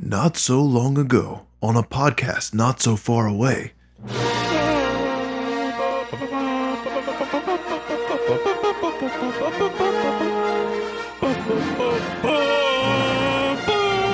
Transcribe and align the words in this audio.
Not 0.00 0.36
so 0.36 0.62
long 0.62 0.96
ago, 0.96 1.48
on 1.60 1.74
a 1.76 1.82
podcast 1.82 2.54
not 2.54 2.80
so 2.80 2.94
far 2.94 3.26
away. 3.26 3.72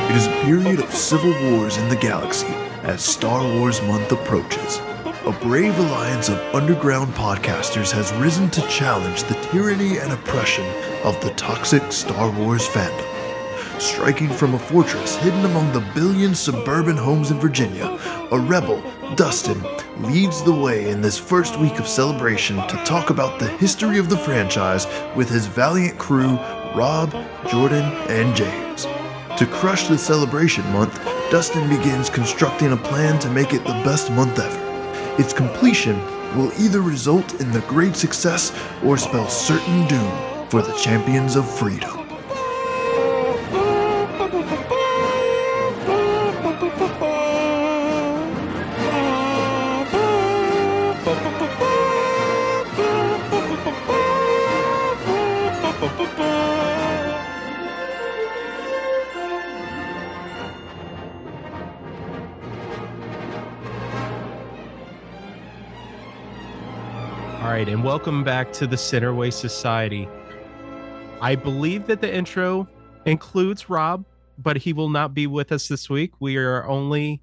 It 0.08 0.16
is 0.16 0.26
a 0.26 0.30
period 0.46 0.80
of 0.80 0.90
civil 0.90 1.30
wars 1.50 1.76
in 1.76 1.90
the 1.90 1.96
galaxy 1.96 2.46
as 2.82 3.04
Star 3.04 3.42
Wars 3.58 3.82
Month 3.82 4.10
approaches. 4.10 4.78
A 5.26 5.38
brave 5.42 5.78
alliance 5.78 6.30
of 6.30 6.38
underground 6.54 7.12
podcasters 7.12 7.90
has 7.90 8.10
risen 8.14 8.48
to 8.52 8.66
challenge 8.68 9.24
the 9.24 9.34
tyranny 9.52 9.98
and 9.98 10.12
oppression 10.12 10.64
of 11.04 11.20
the 11.20 11.30
toxic 11.36 11.92
Star 11.92 12.30
Wars 12.30 12.66
fandom. 12.66 13.13
Striking 13.78 14.28
from 14.28 14.54
a 14.54 14.58
fortress 14.58 15.16
hidden 15.16 15.44
among 15.44 15.72
the 15.72 15.84
billion 15.94 16.34
suburban 16.34 16.96
homes 16.96 17.30
in 17.30 17.40
Virginia, 17.40 17.98
a 18.30 18.38
rebel, 18.38 18.82
Dustin, 19.16 19.60
leads 19.98 20.42
the 20.42 20.54
way 20.54 20.90
in 20.90 21.00
this 21.00 21.18
first 21.18 21.58
week 21.58 21.78
of 21.78 21.88
celebration 21.88 22.56
to 22.68 22.82
talk 22.84 23.10
about 23.10 23.38
the 23.38 23.48
history 23.48 23.98
of 23.98 24.08
the 24.08 24.16
franchise 24.16 24.86
with 25.16 25.28
his 25.28 25.46
valiant 25.46 25.98
crew, 25.98 26.36
Rob, 26.74 27.12
Jordan, 27.48 27.84
and 28.08 28.34
James. 28.36 28.86
To 29.38 29.46
crush 29.46 29.88
the 29.88 29.98
celebration 29.98 30.64
month, 30.72 30.94
Dustin 31.30 31.68
begins 31.68 32.08
constructing 32.08 32.72
a 32.72 32.76
plan 32.76 33.18
to 33.18 33.30
make 33.30 33.52
it 33.52 33.64
the 33.64 33.82
best 33.84 34.10
month 34.12 34.38
ever. 34.38 35.20
Its 35.20 35.32
completion 35.32 36.00
will 36.36 36.52
either 36.60 36.80
result 36.80 37.40
in 37.40 37.50
the 37.50 37.60
great 37.62 37.96
success 37.96 38.56
or 38.84 38.96
spell 38.96 39.28
certain 39.28 39.86
doom 39.88 40.48
for 40.48 40.62
the 40.62 40.74
champions 40.74 41.34
of 41.34 41.48
freedom. 41.58 42.03
Welcome 67.94 68.24
back 68.24 68.52
to 68.52 68.66
the 68.66 68.74
Centerway 68.74 69.32
Society. 69.32 70.08
I 71.20 71.36
believe 71.36 71.86
that 71.86 72.00
the 72.00 72.12
intro 72.12 72.66
includes 73.06 73.70
Rob, 73.70 74.04
but 74.36 74.56
he 74.56 74.72
will 74.72 74.88
not 74.88 75.14
be 75.14 75.28
with 75.28 75.52
us 75.52 75.68
this 75.68 75.88
week. 75.88 76.10
We 76.18 76.36
are 76.36 76.66
only, 76.66 77.22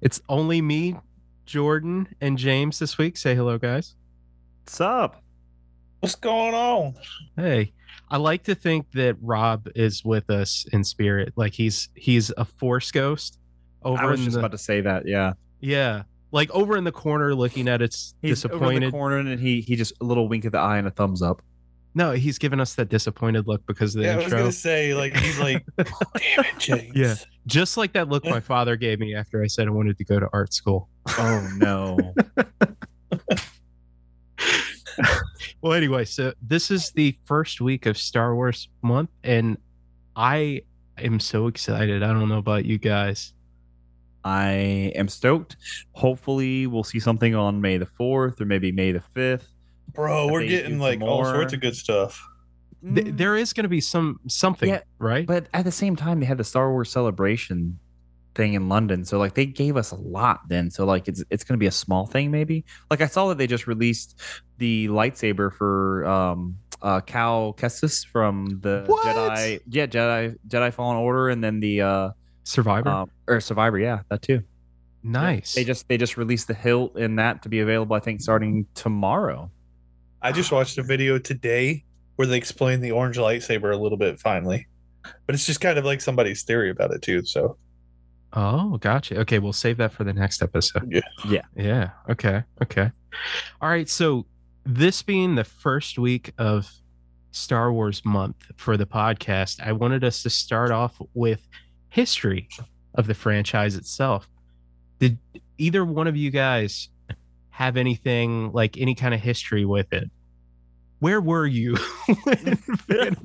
it's 0.00 0.20
only 0.28 0.60
me, 0.60 0.96
Jordan, 1.46 2.08
and 2.20 2.36
James 2.36 2.80
this 2.80 2.98
week. 2.98 3.16
Say 3.16 3.36
hello, 3.36 3.58
guys. 3.58 3.94
What's 4.64 4.80
up? 4.80 5.22
What's 6.00 6.16
going 6.16 6.52
on? 6.52 6.94
Hey, 7.36 7.72
I 8.10 8.16
like 8.16 8.42
to 8.44 8.56
think 8.56 8.90
that 8.94 9.14
Rob 9.22 9.68
is 9.76 10.04
with 10.04 10.30
us 10.30 10.66
in 10.72 10.82
spirit, 10.82 11.32
like 11.36 11.52
he's 11.52 11.90
he's 11.94 12.32
a 12.36 12.44
force 12.44 12.90
ghost 12.90 13.38
over 13.84 14.02
I 14.02 14.06
was 14.06 14.18
in 14.18 14.24
just 14.24 14.34
the 14.34 14.40
about 14.40 14.50
to 14.50 14.58
say 14.58 14.80
that. 14.80 15.06
Yeah, 15.06 15.34
yeah, 15.60 16.02
like 16.32 16.50
over 16.50 16.76
in 16.76 16.82
the 16.84 16.90
corner 16.92 17.34
looking 17.34 17.68
at 17.68 17.80
its 17.82 18.14
he's 18.22 18.44
over 18.44 18.54
in 18.54 18.58
disappointed. 18.80 18.86
the 18.88 18.90
corner 18.90 19.18
and 19.18 19.38
he 19.38 19.60
he 19.60 19.76
just 19.76 19.92
a 20.00 20.04
little 20.04 20.28
wink 20.28 20.44
of 20.44 20.52
the 20.52 20.58
eye 20.58 20.78
and 20.78 20.88
a 20.88 20.90
thumbs 20.90 21.22
up. 21.22 21.40
No, 21.94 22.12
he's 22.12 22.38
giving 22.38 22.58
us 22.58 22.74
that 22.76 22.88
disappointed 22.88 23.46
look 23.46 23.64
because 23.66 23.94
of 23.94 24.00
the 24.02 24.08
Yeah, 24.08 24.14
I 24.14 24.16
was 24.16 24.24
intro. 24.24 24.38
gonna 24.40 24.52
say 24.52 24.94
like 24.94 25.14
he's 25.16 25.38
like, 25.38 25.62
"Oh, 25.78 25.84
damn 26.16 26.44
it, 26.46 26.58
James. 26.58 26.96
Yeah. 26.96 27.14
just 27.46 27.76
like 27.76 27.92
that 27.92 28.08
look 28.08 28.24
my 28.24 28.40
father 28.52 28.76
gave 28.76 28.98
me 28.98 29.14
after 29.14 29.42
I 29.42 29.46
said 29.46 29.68
I 29.68 29.70
wanted 29.70 29.98
to 29.98 30.04
go 30.04 30.18
to 30.18 30.28
art 30.32 30.52
school. 30.54 30.88
Oh 31.18 31.48
no! 31.58 32.14
Well, 35.62 35.72
anyway, 35.74 36.04
so 36.04 36.34
this 36.42 36.70
is 36.72 36.90
the 36.90 37.16
first 37.24 37.60
week 37.60 37.86
of 37.86 37.96
Star 37.96 38.34
Wars 38.34 38.68
month, 38.82 39.10
and 39.22 39.56
I 40.16 40.62
am 40.98 41.20
so 41.20 41.46
excited. 41.46 42.02
I 42.02 42.08
don't 42.08 42.28
know 42.28 42.38
about 42.38 42.64
you 42.64 42.78
guys. 42.78 43.32
I 44.24 44.92
am 44.94 45.08
stoked. 45.08 45.56
Hopefully, 45.92 46.66
we'll 46.66 46.84
see 46.84 47.00
something 47.00 47.34
on 47.34 47.60
May 47.60 47.76
the 47.78 47.86
fourth 47.86 48.40
or 48.40 48.44
maybe 48.44 48.72
May 48.72 48.92
the 48.92 49.00
fifth. 49.00 49.48
bro, 49.94 50.28
we're 50.28 50.46
getting 50.46 50.78
like 50.78 51.00
some 51.00 51.08
all 51.08 51.24
sorts 51.24 51.52
of 51.52 51.60
good 51.60 51.76
stuff. 51.76 52.22
Th- 52.94 53.08
there 53.14 53.36
is 53.36 53.52
going 53.52 53.64
to 53.64 53.68
be 53.68 53.80
some 53.80 54.18
something, 54.28 54.68
Yeah, 54.68 54.80
right? 54.98 55.26
But 55.26 55.46
at 55.54 55.64
the 55.64 55.72
same 55.72 55.94
time, 55.96 56.20
they 56.20 56.26
had 56.26 56.38
the 56.38 56.44
Star 56.44 56.70
Wars 56.72 56.90
celebration 56.90 57.78
thing 58.34 58.54
in 58.54 58.68
London, 58.68 59.04
so 59.04 59.18
like 59.18 59.34
they 59.34 59.44
gave 59.44 59.76
us 59.76 59.90
a 59.90 59.96
lot 59.96 60.40
then. 60.48 60.70
So 60.70 60.86
like 60.86 61.06
it's 61.06 61.22
it's 61.30 61.44
gonna 61.44 61.58
be 61.58 61.66
a 61.66 61.70
small 61.72 62.06
thing 62.06 62.30
maybe. 62.30 62.64
Like 62.90 63.00
I 63.02 63.06
saw 63.06 63.28
that 63.28 63.36
they 63.38 63.46
just 63.46 63.66
released 63.66 64.18
the 64.58 64.88
lightsaber 64.88 65.52
for 65.52 66.06
um 66.06 66.56
uh 66.80 67.00
Cal 67.02 67.52
Kestis 67.58 68.06
from 68.06 68.58
the 68.62 68.84
What? 68.86 69.04
Jedi 69.04 69.60
yeah 69.68 69.86
Jedi 69.86 70.34
Jedi 70.48 70.72
Fallen 70.72 70.96
Order 70.96 71.28
and 71.28 71.44
then 71.44 71.60
the 71.60 71.82
uh 71.82 72.10
Survivor, 72.44 72.88
um, 72.88 73.10
or 73.28 73.40
Survivor 73.40 73.78
yeah 73.78 74.00
that 74.08 74.22
too. 74.22 74.42
nice. 75.02 75.54
They 75.54 75.64
just 75.64 75.88
they 75.88 75.96
just 75.96 76.16
released 76.16 76.48
the 76.48 76.54
hilt 76.54 76.96
in 76.96 77.16
that 77.16 77.42
to 77.42 77.48
be 77.48 77.60
available 77.60 77.94
I 77.96 78.00
think 78.00 78.20
starting 78.20 78.66
tomorrow. 78.74 79.50
I 80.20 80.32
just 80.32 80.52
watched 80.52 80.78
a 80.78 80.82
video 80.82 81.18
today 81.18 81.84
where 82.16 82.26
they 82.26 82.36
explain 82.36 82.80
the 82.80 82.92
orange 82.92 83.16
lightsaber 83.16 83.72
a 83.72 83.76
little 83.76 83.98
bit 83.98 84.20
finally. 84.20 84.66
But 85.26 85.34
it's 85.34 85.46
just 85.46 85.60
kind 85.60 85.78
of 85.78 85.84
like 85.84 86.00
somebody's 86.00 86.44
theory 86.44 86.70
about 86.70 86.92
it 86.92 87.02
too. 87.02 87.24
So 87.24 87.56
oh, 88.34 88.76
gotcha. 88.78 89.18
Okay, 89.20 89.38
we'll 89.38 89.52
save 89.52 89.78
that 89.78 89.92
for 89.92 90.04
the 90.04 90.12
next 90.12 90.42
episode. 90.42 90.88
Yeah. 90.90 91.00
Yeah. 91.28 91.42
Yeah. 91.56 91.90
Okay. 92.08 92.42
Okay. 92.62 92.90
All 93.60 93.68
right. 93.68 93.88
So 93.88 94.26
this 94.64 95.02
being 95.02 95.34
the 95.34 95.44
first 95.44 95.98
week 95.98 96.32
of 96.38 96.70
Star 97.32 97.72
Wars 97.72 98.04
month 98.04 98.36
for 98.56 98.76
the 98.76 98.86
podcast, 98.86 99.60
I 99.60 99.72
wanted 99.72 100.04
us 100.04 100.22
to 100.22 100.30
start 100.30 100.70
off 100.70 101.00
with 101.14 101.46
history 101.92 102.48
of 102.94 103.06
the 103.06 103.14
franchise 103.14 103.76
itself. 103.76 104.26
Did 104.98 105.18
either 105.58 105.84
one 105.84 106.06
of 106.06 106.16
you 106.16 106.30
guys 106.30 106.88
have 107.50 107.76
anything 107.76 108.50
like 108.52 108.78
any 108.78 108.94
kind 108.94 109.12
of 109.12 109.20
history 109.20 109.66
with 109.66 109.92
it? 109.92 110.10
Where 111.00 111.20
were 111.20 111.46
you? 111.46 111.76
when 112.24 112.58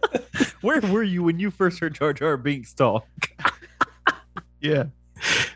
Where 0.60 0.80
were 0.80 1.02
you 1.02 1.24
when 1.24 1.40
you 1.40 1.50
first 1.50 1.80
heard 1.80 1.94
Jar 1.94 2.12
Jar 2.12 2.36
Binks 2.36 2.72
talk? 2.74 3.06
yeah. 4.60 4.84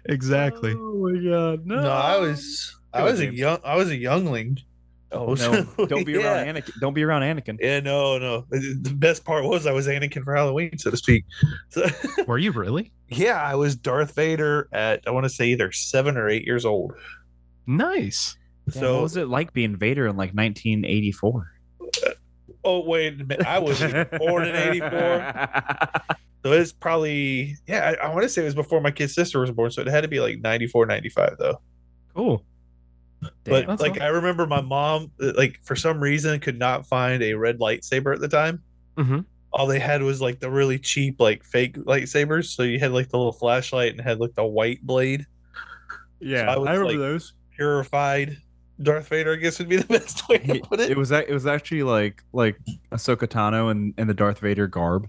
Exactly. 0.06 0.74
Oh 0.76 0.94
my 0.94 1.30
god. 1.30 1.66
No, 1.66 1.82
no, 1.82 1.90
I 1.90 2.18
was 2.18 2.76
I 2.92 3.04
was 3.04 3.20
a 3.20 3.32
young 3.32 3.58
I 3.64 3.76
was 3.76 3.90
a 3.90 3.96
youngling. 3.96 4.58
Oh 5.12 5.34
so- 5.34 5.66
no! 5.78 5.86
Don't 5.86 6.04
be 6.06 6.16
around. 6.16 6.46
Anakin. 6.46 6.72
Don't 6.80 6.94
be 6.94 7.02
around 7.02 7.22
Anakin. 7.22 7.58
Yeah, 7.60 7.80
no, 7.80 8.18
no. 8.18 8.44
The 8.50 8.92
best 8.94 9.24
part 9.24 9.44
was 9.44 9.66
I 9.66 9.72
was 9.72 9.86
Anakin 9.88 10.22
for 10.24 10.34
Halloween, 10.34 10.78
so 10.78 10.90
to 10.90 10.96
speak. 10.96 11.24
So, 11.70 11.86
Were 12.26 12.38
you 12.38 12.52
really? 12.52 12.92
yeah, 13.08 13.42
I 13.42 13.54
was 13.56 13.74
Darth 13.76 14.14
Vader 14.14 14.68
at 14.72 15.02
I 15.06 15.10
want 15.10 15.24
to 15.24 15.30
say 15.30 15.46
either 15.48 15.72
seven 15.72 16.16
or 16.16 16.28
eight 16.28 16.44
years 16.44 16.64
old. 16.64 16.92
Nice. 17.66 18.36
So, 18.70 18.80
So 18.80 18.94
what 18.94 19.02
was 19.02 19.16
it 19.16 19.28
like 19.28 19.52
being 19.52 19.76
Vader 19.76 20.06
in 20.06 20.16
like 20.16 20.32
1984? 20.32 21.50
Oh 22.62 22.84
wait 22.84 23.20
a 23.20 23.24
minute. 23.24 23.46
I 23.46 23.58
was 23.58 23.80
born 24.18 24.46
in 24.46 24.54
'84, 24.54 24.90
so 26.44 26.52
it's 26.52 26.72
probably 26.72 27.56
yeah. 27.66 27.94
I, 28.00 28.06
I 28.06 28.08
want 28.12 28.22
to 28.24 28.28
say 28.28 28.42
it 28.42 28.44
was 28.44 28.54
before 28.54 28.80
my 28.82 28.90
kid 28.90 29.08
sister 29.10 29.40
was 29.40 29.50
born, 29.50 29.70
so 29.70 29.80
it 29.80 29.86
had 29.88 30.02
to 30.02 30.08
be 30.08 30.20
like 30.20 30.40
'94, 30.40 30.84
'95 30.86 31.36
though. 31.38 31.60
Cool. 32.14 32.44
But 33.44 33.66
That's 33.66 33.82
like 33.82 33.92
awesome. 33.92 34.02
I 34.02 34.08
remember 34.08 34.46
my 34.46 34.60
mom, 34.60 35.10
uh, 35.22 35.32
like 35.36 35.60
for 35.62 35.76
some 35.76 36.00
reason, 36.00 36.40
could 36.40 36.58
not 36.58 36.86
find 36.86 37.22
a 37.22 37.34
red 37.34 37.58
lightsaber 37.58 38.14
at 38.14 38.20
the 38.20 38.28
time. 38.28 38.62
Mhm. 38.96 39.24
All 39.52 39.66
they 39.66 39.78
had 39.80 40.02
was 40.02 40.20
like 40.20 40.40
the 40.40 40.50
really 40.50 40.78
cheap, 40.78 41.20
like 41.20 41.44
fake 41.44 41.76
lightsabers. 41.76 42.46
So 42.46 42.62
you 42.62 42.78
had 42.78 42.92
like 42.92 43.08
the 43.08 43.18
little 43.18 43.32
flashlight 43.32 43.92
and 43.92 44.00
had 44.00 44.20
like 44.20 44.34
the 44.34 44.44
white 44.44 44.80
blade. 44.82 45.26
yeah, 46.20 46.50
I 46.50 46.56
was, 46.56 46.68
I 46.68 46.72
remember 46.72 46.92
like, 46.92 46.98
those. 46.98 47.34
Purified 47.56 48.38
Darth 48.82 49.08
Vader, 49.08 49.34
I 49.34 49.36
guess 49.36 49.58
would 49.58 49.68
be 49.68 49.76
the 49.76 49.84
best 49.98 50.28
way 50.28 50.38
to 50.38 50.60
put 50.60 50.80
it. 50.80 50.90
It 50.90 50.96
was 50.96 51.10
it 51.10 51.30
was 51.30 51.46
actually 51.46 51.82
like 51.82 52.22
like 52.32 52.56
Ahsoka 52.92 53.26
Tano 53.26 53.70
and 53.70 53.92
and 53.98 54.08
the 54.08 54.14
Darth 54.14 54.38
Vader 54.38 54.66
garb. 54.66 55.06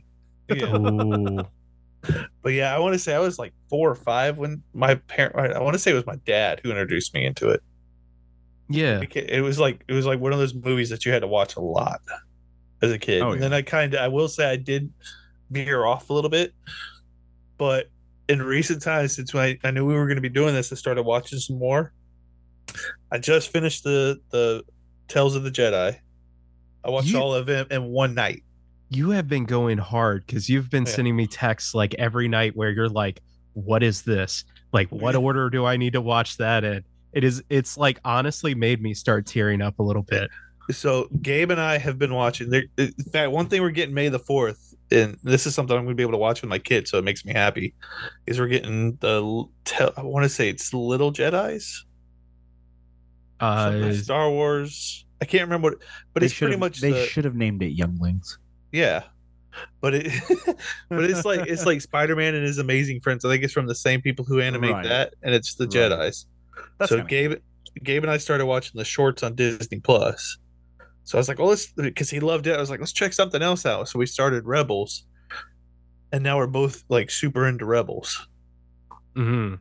Yeah. 0.49 1.43
But 2.41 2.53
yeah, 2.53 2.75
I 2.75 2.79
want 2.79 2.93
to 2.93 2.99
say 2.99 3.13
I 3.13 3.19
was 3.19 3.37
like 3.37 3.53
four 3.69 3.87
or 3.91 3.95
five 3.95 4.39
when 4.39 4.63
my 4.73 4.95
parent. 4.95 5.35
I 5.35 5.61
want 5.61 5.75
to 5.75 5.79
say 5.79 5.91
it 5.91 5.93
was 5.93 6.07
my 6.07 6.15
dad 6.25 6.59
who 6.63 6.71
introduced 6.71 7.13
me 7.13 7.25
into 7.25 7.49
it. 7.49 7.61
Yeah. 8.73 9.01
It 9.13 9.41
was 9.41 9.59
like 9.59 9.83
it 9.87 9.93
was 9.93 10.05
like 10.05 10.19
one 10.19 10.33
of 10.33 10.39
those 10.39 10.53
movies 10.53 10.89
that 10.89 11.05
you 11.05 11.11
had 11.11 11.19
to 11.21 11.27
watch 11.27 11.55
a 11.55 11.61
lot 11.61 12.01
as 12.81 12.91
a 12.91 12.97
kid. 12.99 13.21
Oh, 13.21 13.31
and 13.31 13.41
then 13.41 13.53
I 13.53 13.61
kind 13.61 13.93
of 13.93 13.99
I 14.01 14.07
will 14.07 14.27
say 14.27 14.49
I 14.49 14.55
did 14.55 14.91
veer 15.49 15.85
off 15.85 16.09
a 16.09 16.13
little 16.13 16.29
bit, 16.29 16.53
but 17.57 17.89
in 18.27 18.41
recent 18.41 18.81
times 18.81 19.15
since 19.15 19.33
I, 19.35 19.57
I 19.63 19.71
knew 19.71 19.85
we 19.85 19.93
were 19.93 20.05
going 20.05 20.15
to 20.15 20.21
be 20.21 20.29
doing 20.29 20.53
this, 20.53 20.71
I 20.71 20.75
started 20.75 21.03
watching 21.03 21.39
some 21.39 21.57
more. 21.59 21.91
I 23.11 23.17
just 23.17 23.49
finished 23.51 23.83
the 23.83 24.19
the 24.29 24.63
Tales 25.07 25.35
of 25.35 25.43
the 25.43 25.51
Jedi. 25.51 25.97
I 26.83 26.89
watched 26.89 27.09
You- 27.09 27.19
all 27.19 27.35
of 27.35 27.45
them 27.45 27.67
in 27.69 27.85
one 27.85 28.15
night. 28.15 28.43
You 28.89 29.11
have 29.11 29.27
been 29.29 29.45
going 29.45 29.77
hard 29.77 30.25
because 30.25 30.49
you've 30.49 30.69
been 30.69 30.85
Yeah. 30.85 30.91
sending 30.91 31.15
me 31.15 31.25
texts 31.27 31.73
like 31.73 31.93
every 31.95 32.27
night 32.27 32.55
where 32.57 32.69
you're 32.71 32.89
like, 32.89 33.21
what 33.53 33.83
is 33.83 34.01
this? 34.01 34.43
Like, 34.73 34.89
what 34.89 35.15
order 35.27 35.49
do 35.49 35.65
I 35.65 35.77
need 35.77 35.93
to 35.93 36.01
watch 36.01 36.37
that 36.37 36.63
in? 36.63 36.83
It 37.13 37.23
is. 37.23 37.43
It's 37.49 37.77
like 37.77 37.99
honestly 38.05 38.55
made 38.55 38.81
me 38.81 38.93
start 38.93 39.25
tearing 39.25 39.61
up 39.61 39.79
a 39.79 39.83
little 39.83 40.03
bit. 40.03 40.29
So 40.71 41.09
Gabe 41.21 41.51
and 41.51 41.59
I 41.59 41.77
have 41.77 41.97
been 41.99 42.13
watching. 42.13 42.49
There, 42.49 42.63
in 42.77 42.93
fact, 43.11 43.31
one 43.31 43.47
thing 43.47 43.61
we're 43.61 43.71
getting 43.71 43.93
May 43.93 44.07
the 44.09 44.19
fourth, 44.19 44.73
and 44.91 45.17
this 45.23 45.45
is 45.45 45.53
something 45.53 45.75
I'm 45.75 45.83
going 45.83 45.95
to 45.95 45.99
be 45.99 46.03
able 46.03 46.13
to 46.13 46.17
watch 46.17 46.41
with 46.41 46.49
my 46.49 46.59
kids, 46.59 46.89
so 46.89 46.97
it 46.97 47.03
makes 47.03 47.25
me 47.25 47.33
happy. 47.33 47.73
Is 48.25 48.39
we're 48.39 48.47
getting 48.47 48.97
the 49.01 49.45
I 49.97 50.01
want 50.03 50.23
to 50.23 50.29
say 50.29 50.49
it's 50.49 50.73
Little 50.73 51.11
Jedi's, 51.11 51.85
Uh, 53.39 53.91
Star 53.93 54.29
Wars. 54.29 55.05
I 55.21 55.25
can't 55.25 55.43
remember 55.43 55.71
what, 55.71 55.77
but 56.13 56.23
it's 56.23 56.37
pretty 56.37 56.55
much 56.57 56.79
they 56.79 56.91
the, 56.91 57.05
should 57.05 57.25
have 57.25 57.35
named 57.35 57.61
it 57.63 57.71
Younglings. 57.71 58.37
yeah. 58.71 59.03
But 59.81 59.93
it, 59.95 60.13
but 60.89 61.03
it's 61.03 61.25
like 61.25 61.41
it's 61.47 61.65
like 61.65 61.81
Spider 61.81 62.15
Man 62.15 62.33
and 62.35 62.45
his 62.45 62.57
amazing 62.57 63.01
friends. 63.01 63.25
I 63.25 63.29
think 63.29 63.43
it's 63.43 63.51
from 63.51 63.67
the 63.67 63.75
same 63.75 64.01
people 64.01 64.23
who 64.23 64.39
animate 64.39 64.71
Right. 64.71 64.83
that, 64.87 65.13
and 65.21 65.35
it's 65.35 65.55
the 65.55 65.65
Right. 65.65 65.73
Jedi's. 65.73 66.25
That's 66.81 66.89
so 66.89 66.97
kinda 66.97 67.09
Gabe, 67.09 67.33
Gabe 67.83 68.03
and 68.03 68.11
I 68.11 68.17
started 68.17 68.45
watching 68.45 68.73
the 68.77 68.83
shorts 68.85 69.23
on 69.23 69.35
Disney 69.35 69.79
Plus. 69.79 70.37
So 71.03 71.17
I 71.17 71.19
was 71.19 71.27
like, 71.27 71.39
"Well, 71.39 71.47
let's," 71.49 71.67
because 71.71 72.09
he 72.09 72.19
loved 72.19 72.45
it. 72.47 72.55
I 72.55 72.59
was 72.59 72.69
like, 72.69 72.79
"Let's 72.79 72.91
check 72.93 73.13
something 73.13 73.41
else 73.41 73.65
out." 73.65 73.87
So 73.89 73.97
we 73.99 74.05
started 74.05 74.45
Rebels, 74.45 75.05
and 76.11 76.23
now 76.23 76.37
we're 76.37 76.47
both 76.47 76.83
like 76.89 77.09
super 77.09 77.47
into 77.47 77.65
Rebels. 77.65 78.27
mhm. 79.15 79.59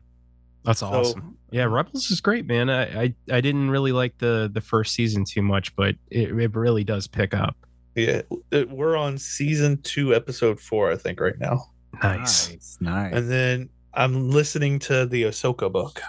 That's 0.63 0.79
So- 0.79 0.87
awesome. 0.87 1.37
Yeah, 1.51 1.63
Rebels 1.65 2.09
is 2.11 2.21
great, 2.21 2.45
man. 2.45 2.69
I, 2.69 3.03
I 3.03 3.15
I 3.29 3.41
didn't 3.41 3.69
really 3.71 3.91
like 3.91 4.17
the 4.19 4.49
the 4.53 4.61
first 4.61 4.93
season 4.93 5.25
too 5.25 5.41
much, 5.41 5.75
but 5.75 5.95
it, 6.09 6.29
it 6.29 6.55
really 6.55 6.83
does 6.85 7.07
pick 7.07 7.33
up. 7.33 7.57
Yeah, 7.95 8.21
it- 8.51 8.69
we're 8.69 8.95
on 8.95 9.17
season 9.17 9.81
two, 9.81 10.15
episode 10.15 10.59
four, 10.61 10.91
I 10.91 10.95
think, 10.95 11.19
right 11.19 11.37
now. 11.39 11.65
Nice, 12.01 12.49
nice. 12.51 12.77
nice. 12.79 13.13
And 13.15 13.29
then 13.29 13.69
I'm 13.93 14.29
listening 14.29 14.79
to 14.79 15.05
the 15.05 15.23
Ahsoka 15.23 15.69
book. 15.69 15.99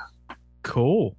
Cool. 0.63 1.17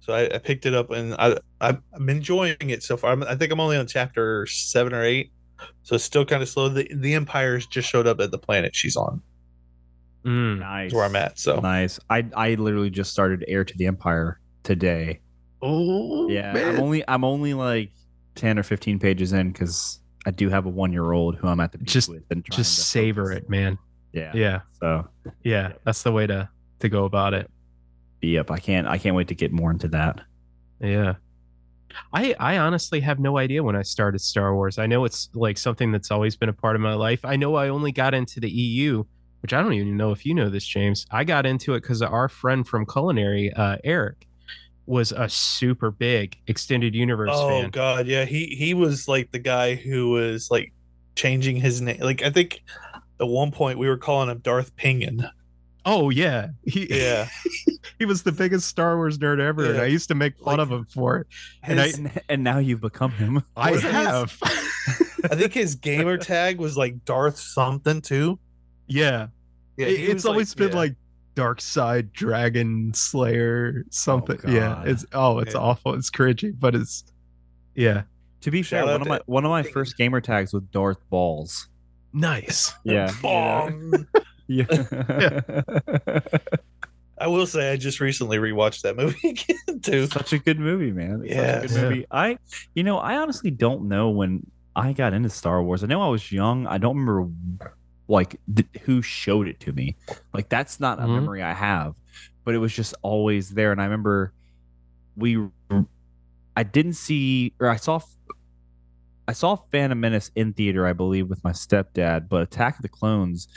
So 0.00 0.12
I, 0.12 0.34
I 0.34 0.38
picked 0.38 0.66
it 0.66 0.74
up 0.74 0.90
and 0.90 1.14
I, 1.14 1.38
I 1.60 1.78
I'm 1.94 2.08
enjoying 2.10 2.56
it 2.60 2.82
so 2.82 2.96
far. 2.96 3.12
I'm, 3.12 3.22
I 3.22 3.34
think 3.36 3.50
I'm 3.52 3.60
only 3.60 3.76
on 3.76 3.86
chapter 3.86 4.44
seven 4.46 4.92
or 4.92 5.02
eight, 5.02 5.32
so 5.82 5.94
it's 5.94 6.04
still 6.04 6.24
kind 6.26 6.42
of 6.42 6.48
slow. 6.48 6.68
The 6.68 6.86
the 6.94 7.14
Empire's 7.14 7.66
just 7.66 7.88
showed 7.88 8.06
up 8.06 8.20
at 8.20 8.30
the 8.30 8.38
planet 8.38 8.76
she's 8.76 8.96
on. 8.96 9.22
Mm. 10.24 10.58
nice. 10.60 10.88
Is 10.88 10.94
where 10.94 11.04
I'm 11.04 11.16
at. 11.16 11.38
So 11.38 11.60
Nice. 11.60 11.98
I 12.10 12.26
I 12.36 12.54
literally 12.54 12.90
just 12.90 13.12
started 13.12 13.44
Heir 13.48 13.64
to 13.64 13.76
the 13.76 13.86
Empire 13.86 14.40
today. 14.62 15.20
Oh 15.62 16.28
Yeah, 16.28 16.52
I'm 16.54 16.80
only 16.80 17.04
I'm 17.08 17.24
only 17.24 17.54
like 17.54 17.90
ten 18.34 18.58
or 18.58 18.62
fifteen 18.62 18.98
pages 18.98 19.32
in 19.32 19.52
because 19.52 20.00
I 20.26 20.30
do 20.30 20.48
have 20.48 20.64
a 20.66 20.70
one 20.70 20.92
year 20.92 21.12
old 21.12 21.36
who 21.36 21.48
I'm 21.48 21.60
at 21.60 21.72
the 21.72 21.78
beach 21.78 21.92
Just- 21.92 22.08
with 22.08 22.24
and 22.30 22.44
just 22.50 22.90
savor 22.90 23.24
focus. 23.26 23.38
it, 23.44 23.50
man. 23.50 23.78
Yeah. 24.12 24.32
Yeah, 24.34 24.60
So 24.80 25.08
yeah. 25.42 25.72
That's 25.84 26.02
the 26.02 26.12
way 26.12 26.26
to 26.26 26.48
to 26.80 26.88
go 26.88 27.04
about 27.04 27.34
it. 27.34 27.50
Yep, 28.24 28.50
I 28.50 28.58
can't 28.58 28.86
I 28.86 28.98
can't 28.98 29.16
wait 29.16 29.28
to 29.28 29.34
get 29.34 29.52
more 29.52 29.70
into 29.70 29.88
that. 29.88 30.20
Yeah. 30.80 31.14
I 32.12 32.34
I 32.40 32.58
honestly 32.58 33.00
have 33.00 33.18
no 33.18 33.38
idea 33.38 33.62
when 33.62 33.76
I 33.76 33.82
started 33.82 34.20
Star 34.20 34.54
Wars. 34.54 34.78
I 34.78 34.86
know 34.86 35.04
it's 35.04 35.28
like 35.34 35.58
something 35.58 35.92
that's 35.92 36.10
always 36.10 36.36
been 36.36 36.48
a 36.48 36.54
part 36.54 36.76
of 36.76 36.82
my 36.82 36.94
life. 36.94 37.24
I 37.24 37.36
know 37.36 37.54
I 37.54 37.68
only 37.68 37.92
got 37.92 38.14
into 38.14 38.40
the 38.40 38.50
EU, 38.50 39.04
which 39.42 39.52
I 39.52 39.62
don't 39.62 39.74
even 39.74 39.96
know 39.96 40.10
if 40.10 40.26
you 40.26 40.34
know 40.34 40.48
this, 40.48 40.66
James. 40.66 41.06
I 41.10 41.24
got 41.24 41.46
into 41.46 41.74
it 41.74 41.82
because 41.82 42.02
our 42.02 42.28
friend 42.28 42.66
from 42.66 42.86
culinary, 42.86 43.52
uh, 43.52 43.76
Eric, 43.84 44.26
was 44.86 45.12
a 45.12 45.28
super 45.28 45.90
big 45.90 46.36
extended 46.46 46.94
universe 46.94 47.30
oh 47.32 47.48
fan. 47.48 47.70
god, 47.70 48.06
yeah, 48.06 48.24
he 48.24 48.46
he 48.46 48.74
was 48.74 49.08
like 49.08 49.30
the 49.32 49.38
guy 49.38 49.74
who 49.74 50.10
was 50.10 50.50
like 50.50 50.72
changing 51.14 51.56
his 51.56 51.80
name. 51.80 52.00
Like 52.00 52.22
I 52.22 52.30
think 52.30 52.62
at 53.20 53.28
one 53.28 53.50
point 53.50 53.78
we 53.78 53.88
were 53.88 53.96
calling 53.96 54.28
him 54.28 54.38
Darth 54.38 54.74
Pingen. 54.76 55.26
Oh 55.84 56.10
yeah, 56.10 56.48
he 56.64 56.86
Yeah, 56.90 57.28
he 57.98 58.04
was 58.04 58.22
the 58.22 58.32
biggest 58.32 58.68
Star 58.68 58.96
Wars 58.96 59.18
nerd 59.18 59.40
ever, 59.40 59.64
and 59.70 59.80
I 59.80 59.86
used 59.86 60.08
to 60.08 60.14
make 60.14 60.36
fun 60.38 60.58
Like, 60.58 60.60
of 60.60 60.72
him 60.72 60.84
for 60.86 61.18
it. 61.18 61.26
And 61.62 61.80
I- 61.80 61.86
His- 61.86 61.98
And, 61.98 62.22
and 62.28 62.44
now 62.44 62.58
you've 62.58 62.80
become 62.80 63.10
him. 63.12 63.42
I 63.56 63.72
have. 63.76 64.36
I 64.42 65.34
think 65.36 65.52
his 65.54 65.74
gamer 65.74 66.16
tag 66.18 66.58
was 66.58 66.76
like 66.76 67.04
Darth 67.04 67.38
something 67.38 68.00
too. 68.00 68.38
yeah, 68.86 69.28
Yeah, 69.76 69.86
It- 69.86 70.00
it's 70.00 70.14
was, 70.14 70.26
always 70.26 70.54
been 70.54 70.70
yeah. 70.70 70.76
like 70.76 70.94
Dark 71.34 71.60
Side 71.60 72.12
Dragon 72.12 72.92
Slayer 72.94 73.84
something. 73.90 74.38
Oh, 74.44 74.50
yeah, 74.50 74.82
it's 74.86 75.04
oh, 75.12 75.38
it's 75.40 75.54
Yeah. 75.54 75.60
awful. 75.60 75.94
It's 75.94 76.10
cringy, 76.10 76.54
but 76.58 76.74
it's 76.74 77.04
yeah, 77.74 78.02
To 78.42 78.50
be 78.52 78.62
Shout 78.62 78.84
fair, 78.86 78.92
one 78.92 79.02
of 79.02 79.08
my 79.08 79.20
one 79.26 79.44
of 79.44 79.50
my 79.50 79.62
first 79.64 79.96
gamer 79.98 80.20
tags 80.20 80.52
was 80.52 80.62
Darth 80.70 81.00
Balls. 81.10 81.68
nice. 82.12 82.72
Yeah. 82.84 83.10
Bong. 83.20 84.06
Yeah. 84.46 84.66
I 87.18 87.28
will 87.28 87.46
say 87.46 87.72
I 87.72 87.76
just 87.76 88.00
recently 88.00 88.38
rewatched 88.38 88.82
that 88.82 88.96
movie 88.96 89.28
again 89.30 89.80
too. 89.80 90.06
Such 90.08 90.32
a 90.32 90.38
good 90.38 90.58
movie, 90.58 90.90
man. 90.92 91.22
It's 91.24 91.34
Yeah. 91.34 91.60
Such 91.60 91.64
a 91.64 91.68
good 91.68 91.76
Yeah. 91.76 91.82
movie. 91.88 92.06
I 92.10 92.38
you 92.74 92.82
know, 92.82 92.98
I 92.98 93.16
honestly 93.18 93.50
don't 93.50 93.88
know 93.88 94.10
when 94.10 94.44
I 94.76 94.92
got 94.92 95.12
into 95.12 95.30
Star 95.30 95.62
Wars. 95.62 95.84
I 95.84 95.86
know 95.86 96.02
I 96.02 96.08
was 96.08 96.32
young. 96.32 96.66
I 96.66 96.78
don't 96.78 96.96
remember 96.96 97.30
like 98.08 98.36
th- 98.54 98.68
who 98.82 99.00
showed 99.00 99.46
it 99.48 99.60
to 99.60 99.72
me. 99.72 99.96
Like 100.32 100.48
that's 100.48 100.80
not 100.80 100.98
a 100.98 101.02
Mhm. 101.02 101.14
memory 101.14 101.42
I 101.42 101.52
have, 101.54 101.94
but 102.44 102.54
it 102.54 102.58
was 102.58 102.74
just 102.74 102.94
always 103.02 103.50
there 103.50 103.70
and 103.72 103.80
I 103.80 103.84
remember 103.84 104.32
we 105.16 105.38
I 106.56 106.62
didn't 106.64 106.94
see 106.94 107.54
or 107.60 107.68
I 107.68 107.76
saw 107.76 108.00
I 109.26 109.32
saw 109.32 109.56
Phantom 109.72 109.98
Menace 109.98 110.30
in 110.34 110.52
theater, 110.52 110.86
I 110.86 110.92
believe, 110.92 111.30
with 111.30 111.42
my 111.44 111.52
stepdad, 111.52 112.28
but 112.28 112.42
Attack 112.42 112.76
of 112.76 112.82
the 112.82 112.88
Clones 112.90 113.48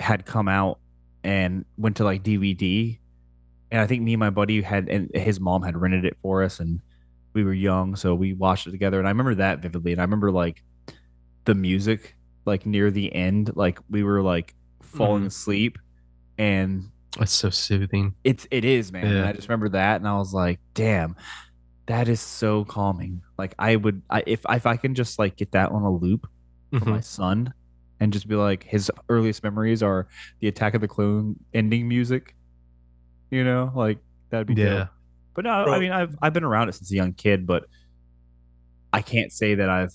had 0.00 0.26
come 0.26 0.48
out 0.48 0.78
and 1.24 1.64
went 1.76 1.96
to 1.96 2.04
like 2.04 2.22
DVD. 2.22 2.98
And 3.70 3.80
I 3.80 3.86
think 3.86 4.02
me 4.02 4.14
and 4.14 4.20
my 4.20 4.30
buddy 4.30 4.62
had 4.62 4.88
and 4.88 5.10
his 5.14 5.40
mom 5.40 5.62
had 5.62 5.76
rented 5.76 6.04
it 6.04 6.16
for 6.22 6.42
us 6.42 6.60
and 6.60 6.80
we 7.32 7.44
were 7.44 7.52
young, 7.52 7.96
so 7.96 8.14
we 8.14 8.32
watched 8.32 8.66
it 8.66 8.70
together. 8.70 8.98
And 8.98 9.06
I 9.06 9.10
remember 9.10 9.34
that 9.36 9.60
vividly. 9.60 9.92
And 9.92 10.00
I 10.00 10.04
remember 10.04 10.30
like 10.30 10.62
the 11.44 11.54
music, 11.54 12.16
like 12.46 12.64
near 12.64 12.90
the 12.90 13.12
end, 13.14 13.52
like 13.56 13.78
we 13.90 14.02
were 14.02 14.22
like 14.22 14.54
falling 14.80 15.24
Mhm. 15.24 15.26
asleep. 15.26 15.78
And 16.38 16.90
That's 17.18 17.32
so 17.32 17.50
soothing. 17.50 18.14
it's 18.24 18.46
it 18.50 18.64
is, 18.64 18.92
man. 18.92 19.06
And 19.06 19.16
Yeah. 19.16 19.28
I 19.28 19.32
just 19.32 19.48
remember 19.48 19.70
that, 19.70 19.96
and 20.00 20.06
I 20.08 20.16
was 20.18 20.32
like, 20.34 20.60
"Damn, 20.74 21.16
that 21.86 22.08
is 22.08 22.20
so 22.20 22.64
calming." 22.64 23.22
Like 23.38 23.54
I 23.58 23.76
would, 23.76 24.02
I, 24.10 24.22
if 24.26 24.40
if 24.48 24.66
I 24.66 24.76
can 24.76 24.94
just 24.94 25.18
like 25.18 25.36
get 25.36 25.52
that 25.52 25.70
on 25.72 25.82
a 25.82 25.90
loop 25.90 26.26
for 26.72 26.80
Mhm. 26.80 26.86
my 26.86 27.00
son, 27.00 27.52
and 28.00 28.12
just 28.12 28.28
be 28.28 28.34
like, 28.34 28.62
his 28.62 28.90
earliest 29.08 29.42
memories 29.42 29.82
are 29.82 30.06
the 30.40 30.48
Attack 30.48 30.74
of 30.74 30.80
the 30.80 30.88
Clone 30.88 31.36
ending 31.54 31.88
music. 31.88 32.34
You 33.30 33.44
know, 33.44 33.72
like 33.74 33.98
that'd 34.30 34.46
be 34.46 34.54
Yeah. 34.54 34.74
dope. 34.74 34.88
But 35.34 35.44
no, 35.44 35.50
I 35.50 35.78
mean, 35.78 35.92
I've 35.92 36.16
I've 36.22 36.32
been 36.32 36.44
around 36.44 36.68
it 36.70 36.74
since 36.74 36.90
a 36.92 36.94
young 36.94 37.12
kid, 37.12 37.46
but 37.46 37.64
I 38.92 39.02
can't 39.02 39.30
say 39.32 39.56
that 39.56 39.68
I've 39.68 39.92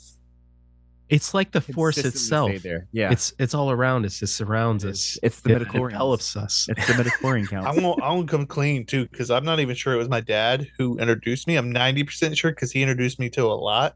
It's 1.10 1.34
like 1.34 1.52
the 1.52 1.62
force 1.62 1.98
itself. 1.98 2.52
there. 2.62 2.88
Yeah, 2.92 3.12
It's 3.12 3.34
it's 3.40 3.54
all 3.56 3.72
around 3.72 4.06
us. 4.06 4.22
It 4.22 4.28
surrounds 4.28 4.84
It 4.84 4.92
us. 4.92 5.18
It's 5.24 5.42
the 5.42 5.56
It 5.56 5.62
midichlorians. 5.68 5.92
envelops 5.94 6.36
us. 6.38 6.68
it's 6.70 6.86
the 6.88 6.94
midichlorian 6.94 7.42
I'm 7.54 7.64
count. 7.64 7.76
gonna, 7.78 7.94
I'm 7.94 8.16
gonna 8.18 8.28
come 8.28 8.46
clean 8.46 8.86
too 8.86 9.08
because 9.08 9.32
I'm 9.32 9.44
not 9.44 9.60
even 9.60 9.76
sure 9.76 9.94
it 9.94 9.98
was 9.98 10.10
my 10.10 10.22
dad 10.22 10.68
who 10.78 10.98
introduced 11.00 11.48
me. 11.48 11.56
I'm 11.56 11.74
90% 11.74 12.38
sure 12.38 12.52
because 12.52 12.72
he 12.72 12.82
introduced 12.84 13.20
me 13.20 13.30
to 13.32 13.46
a 13.46 13.56
lot, 13.56 13.96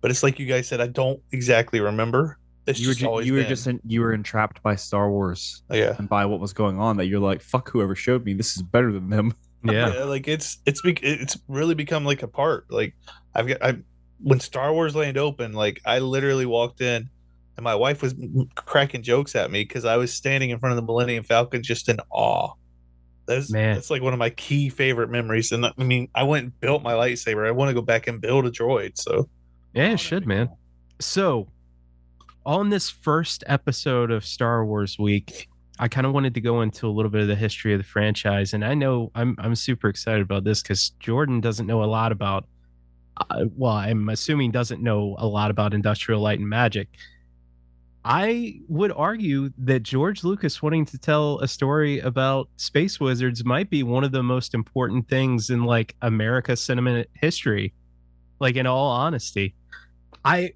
but 0.00 0.10
it's 0.10 0.22
like 0.22 0.38
you 0.38 0.46
guys 0.46 0.66
said, 0.68 0.80
I 0.80 0.86
don't 0.86 1.20
exactly 1.32 1.80
remember. 1.80 2.37
It's 2.68 2.78
You 2.80 2.88
were 2.88 2.92
just 2.92 3.00
ju- 3.00 3.06
always 3.06 3.26
you 3.26 3.32
were 3.32 3.40
been. 3.40 3.48
just 3.48 3.66
in, 3.66 3.80
you 3.84 4.00
were 4.00 4.12
entrapped 4.12 4.62
by 4.62 4.76
Star 4.76 5.10
Wars. 5.10 5.62
Oh, 5.70 5.74
yeah. 5.76 5.94
and 5.98 6.08
by 6.08 6.26
what 6.26 6.38
was 6.38 6.52
going 6.52 6.78
on 6.78 6.96
that 6.98 7.06
you're 7.06 7.18
like 7.20 7.40
fuck 7.42 7.70
whoever 7.70 7.94
showed 7.96 8.24
me 8.24 8.34
this 8.34 8.54
is 8.56 8.62
better 8.62 8.92
than 8.92 9.08
them 9.10 9.34
Yeah. 9.64 9.92
Yeah, 9.92 10.04
like 10.04 10.28
it's 10.28 10.58
it's 10.66 10.82
bec- 10.82 11.02
it's 11.02 11.36
really 11.48 11.74
become 11.74 12.04
like 12.04 12.22
a 12.22 12.28
part. 12.28 12.66
Like 12.70 12.94
I've 13.34 13.48
got 13.48 13.62
I 13.62 13.78
when 14.22 14.38
Star 14.40 14.72
Wars 14.72 14.94
Land 14.94 15.16
opened, 15.18 15.54
like 15.56 15.80
I 15.84 15.98
literally 15.98 16.46
walked 16.46 16.80
in 16.80 17.08
and 17.56 17.64
my 17.64 17.74
wife 17.74 18.00
was 18.02 18.14
cracking 18.54 19.02
jokes 19.02 19.34
at 19.34 19.50
me 19.50 19.62
because 19.64 19.84
I 19.84 19.96
was 19.96 20.12
standing 20.14 20.50
in 20.50 20.60
front 20.60 20.72
of 20.72 20.76
the 20.76 20.82
Millennium 20.86 21.24
Falcon 21.24 21.62
just 21.64 21.88
in 21.88 21.98
awe. 22.10 22.52
That's 23.26 23.50
Man. 23.50 23.74
that's 23.74 23.90
like 23.90 24.00
one 24.00 24.12
of 24.12 24.18
my 24.20 24.30
key 24.30 24.68
favorite 24.68 25.10
memories. 25.10 25.50
And 25.52 25.64
uh, 25.64 25.72
I 25.76 25.82
mean, 25.84 26.08
I 26.14 26.22
went 26.22 26.44
and 26.44 26.60
built 26.60 26.82
my 26.84 26.92
lightsaber. 26.92 27.46
I 27.46 27.50
want 27.50 27.68
to 27.68 27.74
go 27.74 27.82
back 27.82 28.06
and 28.06 28.20
build 28.20 28.46
a 28.46 28.50
droid. 28.52 28.92
So 28.96 29.28
Yeah, 29.74 29.88
Oh, 29.88 29.92
it 29.94 30.00
should, 30.00 30.24
man. 30.26 30.50
So, 31.00 31.48
on 32.48 32.70
this 32.70 32.88
first 32.88 33.44
episode 33.46 34.10
of 34.10 34.24
Star 34.24 34.64
Wars 34.64 34.98
Week, 34.98 35.50
I 35.78 35.86
kind 35.86 36.06
of 36.06 36.14
wanted 36.14 36.32
to 36.32 36.40
go 36.40 36.62
into 36.62 36.88
a 36.88 36.90
little 36.90 37.10
bit 37.10 37.20
of 37.20 37.28
the 37.28 37.34
history 37.34 37.74
of 37.74 37.78
the 37.78 37.84
franchise, 37.84 38.54
and 38.54 38.64
I 38.64 38.72
know 38.72 39.12
I'm 39.14 39.36
I'm 39.38 39.54
super 39.54 39.90
excited 39.90 40.22
about 40.22 40.44
this 40.44 40.62
because 40.62 40.92
Jordan 40.98 41.42
doesn't 41.42 41.66
know 41.66 41.84
a 41.84 41.86
lot 41.86 42.10
about. 42.10 42.46
Uh, 43.18 43.44
well, 43.54 43.72
I'm 43.72 44.08
assuming 44.08 44.50
doesn't 44.50 44.82
know 44.82 45.14
a 45.18 45.26
lot 45.26 45.50
about 45.50 45.74
Industrial 45.74 46.22
Light 46.22 46.38
and 46.38 46.48
Magic. 46.48 46.88
I 48.02 48.60
would 48.66 48.92
argue 48.92 49.50
that 49.58 49.82
George 49.82 50.24
Lucas 50.24 50.62
wanting 50.62 50.86
to 50.86 50.96
tell 50.96 51.40
a 51.40 51.48
story 51.48 51.98
about 51.98 52.48
space 52.56 52.98
wizards 52.98 53.44
might 53.44 53.68
be 53.68 53.82
one 53.82 54.04
of 54.04 54.12
the 54.12 54.22
most 54.22 54.54
important 54.54 55.06
things 55.08 55.50
in 55.50 55.64
like 55.64 55.96
America 56.00 56.56
cinema 56.56 57.04
history. 57.12 57.74
Like 58.40 58.56
in 58.56 58.66
all 58.66 58.90
honesty, 58.90 59.54
I 60.24 60.52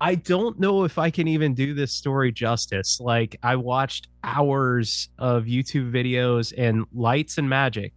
I 0.00 0.16
don't 0.16 0.58
know 0.58 0.84
if 0.84 0.98
I 0.98 1.10
can 1.10 1.28
even 1.28 1.54
do 1.54 1.74
this 1.74 1.92
story 1.92 2.32
justice. 2.32 3.00
Like 3.00 3.36
I 3.42 3.56
watched 3.56 4.08
hours 4.22 5.08
of 5.18 5.44
YouTube 5.44 5.92
videos 5.92 6.52
and 6.56 6.84
lights 6.92 7.38
and 7.38 7.48
magic. 7.48 7.92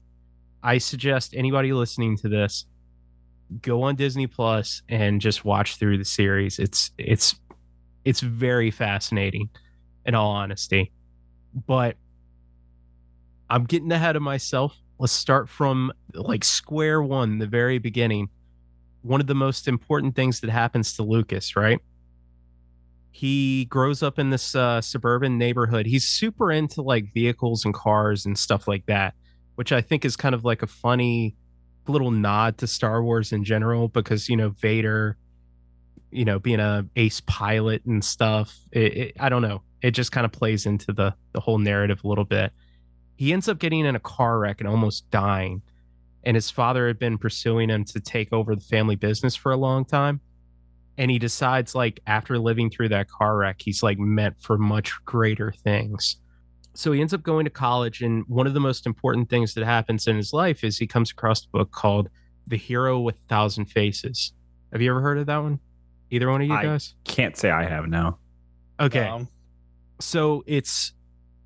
I 0.64 0.78
suggest 0.78 1.34
anybody 1.36 1.74
listening 1.74 2.18
to 2.18 2.30
this 2.30 2.66
go 3.62 3.84
on 3.84 3.96
Disney 3.96 4.28
Plus 4.28 4.82
and 4.90 5.22
just 5.22 5.46
watch 5.46 5.78
through 5.78 5.98
the 5.98 6.06
series. 6.06 6.60
It's 6.60 6.92
it's 6.98 7.36
it's 8.06 8.22
very 8.22 8.72
fascinating 8.72 9.50
in 10.06 10.16
all 10.16 10.32
honesty. 10.32 10.92
But 11.66 11.96
I'm 13.50 13.66
getting 13.66 13.92
ahead 13.92 14.16
of 14.16 14.22
myself. 14.22 14.76
Let's 15.00 15.14
start 15.14 15.50
from 15.50 15.92
like 16.14 16.44
square 16.44 17.02
one, 17.02 17.40
the 17.40 17.48
very 17.48 17.78
beginning. 17.78 18.30
One 19.02 19.22
of 19.22 19.28
the 19.28 19.36
most 19.36 19.68
important 19.68 20.16
things 20.16 20.40
that 20.42 20.50
happens 20.50 20.94
to 20.96 21.04
Lucas, 21.04 21.56
right? 21.56 21.80
He 23.12 23.66
grows 23.66 24.04
up 24.04 24.20
in 24.20 24.30
this 24.30 24.54
uh, 24.54 24.82
suburban 24.82 25.38
neighborhood. 25.38 25.86
He's 25.86 26.08
super 26.08 26.52
into 26.52 26.82
like 26.82 27.14
vehicles 27.14 27.66
and 27.66 27.74
cars 27.74 28.26
and 28.26 28.38
stuff 28.38 28.68
like 28.68 28.86
that, 28.86 29.16
which 29.56 29.72
I 29.72 29.82
think 29.82 30.06
is 30.06 30.16
kind 30.16 30.36
of 30.36 30.46
like 30.46 30.62
a 30.62 30.68
funny 30.68 31.36
little 31.88 32.12
nod 32.12 32.58
to 32.60 32.68
Star 32.68 33.02
Wars 33.02 33.32
in 33.32 33.44
general 33.44 33.88
because, 33.88 34.30
you 34.30 34.38
know, 34.38 34.50
Vader, 34.50 35.18
you 36.12 36.26
know, 36.26 36.38
being 36.38 36.60
a 36.60 36.86
ace 36.96 37.22
pilot 37.22 37.84
and 37.86 38.04
stuff. 38.04 38.56
It, 38.72 38.98
it, 38.98 39.16
I 39.20 39.30
don't 39.30 39.42
know. 39.42 39.64
It 39.82 39.92
just 39.92 40.12
kind 40.12 40.26
of 40.26 40.32
plays 40.32 40.66
into 40.66 40.92
the 40.92 41.14
the 41.34 41.40
whole 41.40 41.58
narrative 41.58 42.02
a 42.04 42.08
little 42.08 42.26
bit 42.26 42.52
he 43.18 43.34
ends 43.34 43.50
up 43.50 43.60
getting 43.60 43.86
in 43.86 43.96
a 43.96 44.00
car 44.00 44.40
wreck 44.40 44.62
and 44.62 44.70
almost 44.70 45.10
dying. 45.10 45.62
And 46.28 46.36
his 46.36 46.52
father 46.52 46.88
had 46.88 47.00
been 47.00 47.18
pursuing 47.18 47.70
him 47.70 47.86
to 47.86 48.02
take 48.02 48.34
over 48.34 48.54
the 48.54 48.62
family 48.62 48.98
business 48.98 49.34
for 49.34 49.54
a 49.54 49.56
long 49.56 49.86
time. 49.86 50.20
And 50.98 51.10
he 51.10 51.20
decides, 51.20 51.74
like, 51.74 52.02
after 52.06 52.38
living 52.38 52.70
through 52.70 52.90
that 52.90 53.08
car 53.08 53.38
wreck, 53.38 53.62
he's 53.62 53.82
like 53.82 53.98
meant 53.98 54.36
for 54.42 54.58
much 54.58 54.94
greater 55.06 55.54
things. 55.54 56.18
So 56.74 56.92
he 56.92 57.00
ends 57.00 57.14
up 57.14 57.24
going 57.24 57.46
to 57.46 57.50
college. 57.50 58.02
And 58.02 58.26
one 58.28 58.46
of 58.46 58.54
the 58.54 58.60
most 58.60 58.86
important 58.86 59.30
things 59.30 59.54
that 59.54 59.64
happens 59.64 60.06
in 60.06 60.18
his 60.18 60.34
life 60.34 60.66
is 60.66 60.78
he 60.78 60.86
comes 60.86 61.12
across 61.12 61.46
a 61.46 61.50
book 61.50 61.72
called 61.72 62.10
The 62.46 62.58
Hero 62.58 63.00
with 63.00 63.16
a 63.16 63.28
Thousand 63.30 63.68
Faces. 63.68 64.34
Have 64.74 64.82
you 64.82 64.92
ever 64.92 65.00
heard 65.00 65.20
of 65.20 65.28
that 65.28 65.38
one? 65.38 65.62
Either 66.12 66.30
one 66.30 66.42
of 66.42 66.48
you 66.48 66.54
I 66.54 66.64
guys? 66.64 66.94
Can't 67.06 67.38
say 67.38 67.52
I 67.52 67.64
have 67.64 67.88
now. 67.88 68.20
Okay. 68.82 69.08
Um, 69.08 69.30
so 70.02 70.44
it's 70.46 70.92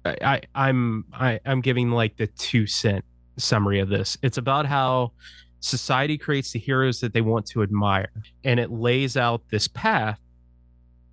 I, 0.04 0.42
I 0.56 0.70
am 0.70 1.06
I, 1.14 1.40
I'm 1.46 1.62
giving 1.62 1.92
like 1.92 2.18
the 2.18 2.26
two 2.26 2.66
cent 2.66 3.06
summary 3.42 3.80
of 3.80 3.90
this. 3.90 4.18
It's 4.22 4.38
about 4.38 4.66
how 4.66 5.12
society 5.60 6.18
creates 6.18 6.52
the 6.52 6.60
heroes 6.60 7.00
that 7.02 7.14
they 7.14 7.22
want 7.22 7.46
to 7.48 7.64
admire, 7.64 8.12
and 8.44 8.60
it 8.60 8.72
lays 8.72 9.18
out 9.18 9.42
this 9.52 9.68
path 9.68 10.20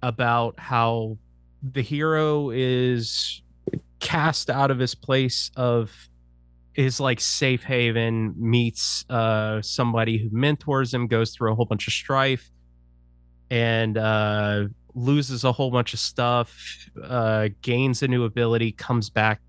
about 0.02 0.58
how 0.58 1.18
the 1.62 1.82
hero 1.82 2.50
is 2.50 3.42
cast 3.98 4.48
out 4.48 4.70
of 4.70 4.78
his 4.78 4.94
place 4.94 5.50
of 5.56 5.90
his 6.72 7.00
like 7.00 7.18
safe 7.18 7.64
haven 7.64 8.32
meets 8.38 9.04
uh 9.10 9.60
somebody 9.60 10.16
who 10.16 10.28
mentors 10.30 10.94
him 10.94 11.08
goes 11.08 11.34
through 11.34 11.50
a 11.50 11.54
whole 11.56 11.64
bunch 11.64 11.88
of 11.88 11.92
strife 11.92 12.48
and 13.50 13.98
uh 13.98 14.62
loses 14.98 15.44
a 15.44 15.52
whole 15.52 15.70
bunch 15.70 15.94
of 15.94 16.00
stuff, 16.00 16.90
uh, 17.02 17.48
gains 17.62 18.02
a 18.02 18.08
new 18.08 18.24
ability, 18.24 18.72
comes 18.72 19.10
back 19.10 19.40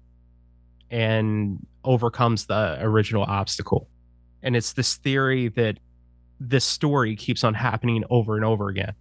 and 0.89 1.65
overcomes 1.83 2.45
the 2.45 2.77
original 2.81 3.23
obstacle. 3.23 3.87
And 4.43 4.55
it's 4.55 4.73
this 4.73 4.95
theory 4.95 5.49
that 5.49 5.79
this 6.39 6.65
story 6.65 7.15
keeps 7.15 7.43
on 7.43 7.53
happening 7.53 8.03
over 8.09 8.35
and 8.35 8.45
over 8.45 8.69
again. 8.69 8.93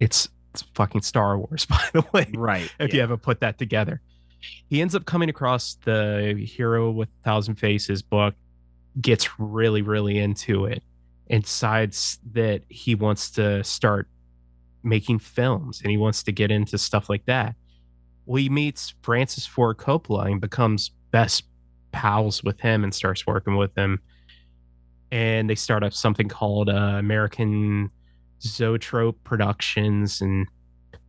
It's, 0.00 0.28
it's 0.52 0.62
fucking 0.74 1.02
Star 1.02 1.38
Wars, 1.38 1.66
by 1.68 1.84
the 1.92 2.04
way, 2.12 2.26
Right. 2.34 2.72
if 2.78 2.94
you 2.94 3.00
haven't 3.00 3.22
put 3.22 3.40
that 3.40 3.58
together. 3.58 4.00
He 4.68 4.80
ends 4.82 4.94
up 4.94 5.04
coming 5.04 5.28
across 5.28 5.76
the 5.84 6.34
Hero 6.46 6.90
with 6.90 7.08
a 7.08 7.24
Thousand 7.24 7.54
Faces 7.56 8.02
book, 8.02 8.34
gets 9.00 9.38
really, 9.38 9.82
really 9.82 10.18
into 10.18 10.66
it, 10.66 10.82
and 11.30 11.42
decides 11.42 12.18
that 12.32 12.62
he 12.68 12.94
wants 12.94 13.30
to 13.32 13.64
start 13.64 14.08
making 14.82 15.18
films 15.18 15.80
and 15.80 15.90
he 15.90 15.96
wants 15.96 16.22
to 16.24 16.32
get 16.32 16.50
into 16.50 16.76
stuff 16.76 17.08
like 17.08 17.24
that. 17.24 17.54
Well, 18.26 18.36
he 18.36 18.50
meets 18.50 18.94
Francis 19.02 19.46
Ford 19.46 19.78
Coppola 19.78 20.26
and 20.30 20.40
becomes 20.40 20.90
best 21.10 21.44
pals 21.94 22.42
with 22.42 22.60
him 22.60 22.84
and 22.84 22.94
starts 22.94 23.26
working 23.26 23.56
with 23.56 23.76
him. 23.76 24.00
And 25.10 25.48
they 25.48 25.54
start 25.54 25.84
up 25.84 25.92
something 25.92 26.28
called 26.28 26.68
uh, 26.68 26.96
American 26.98 27.90
Zoetrope 28.42 29.22
Productions, 29.24 30.20
and 30.20 30.46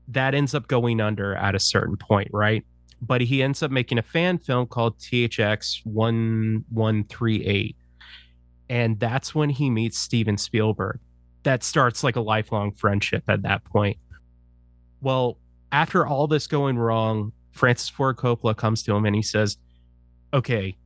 that 0.10 0.36
ends 0.36 0.54
up 0.54 0.68
going 0.68 1.02
under 1.02 1.36
at 1.36 1.56
a 1.56 1.60
certain 1.60 1.98
point, 1.98 2.30
right? 2.32 2.64
But 3.02 3.22
he 3.22 3.42
ends 3.42 3.64
up 3.64 3.72
making 3.72 3.98
a 3.98 4.04
fan 4.04 4.38
film 4.38 4.68
called 4.68 5.00
THX 5.00 5.86
1138. 5.86 7.76
And 8.70 9.00
that's 9.00 9.34
when 9.36 9.50
he 9.50 9.70
meets 9.70 9.98
Steven 9.98 10.38
Spielberg 10.38 11.00
that 11.46 11.64
starts 11.64 12.04
like 12.04 12.18
a 12.18 12.22
lifelong 12.22 12.74
friendship 12.74 13.24
at 13.30 13.44
that 13.44 13.64
point. 13.64 13.98
Well, 15.00 15.38
after 15.72 16.06
all 16.06 16.28
this 16.28 16.48
going 16.48 16.78
wrong, 16.78 17.32
Francis 17.52 17.88
Ford 17.88 18.18
Coppola 18.18 18.58
comes 18.58 18.84
to 18.84 18.96
him 18.96 19.06
and 19.06 19.16
he 19.16 19.22
says, 19.22 19.58
Okay, 20.36 20.78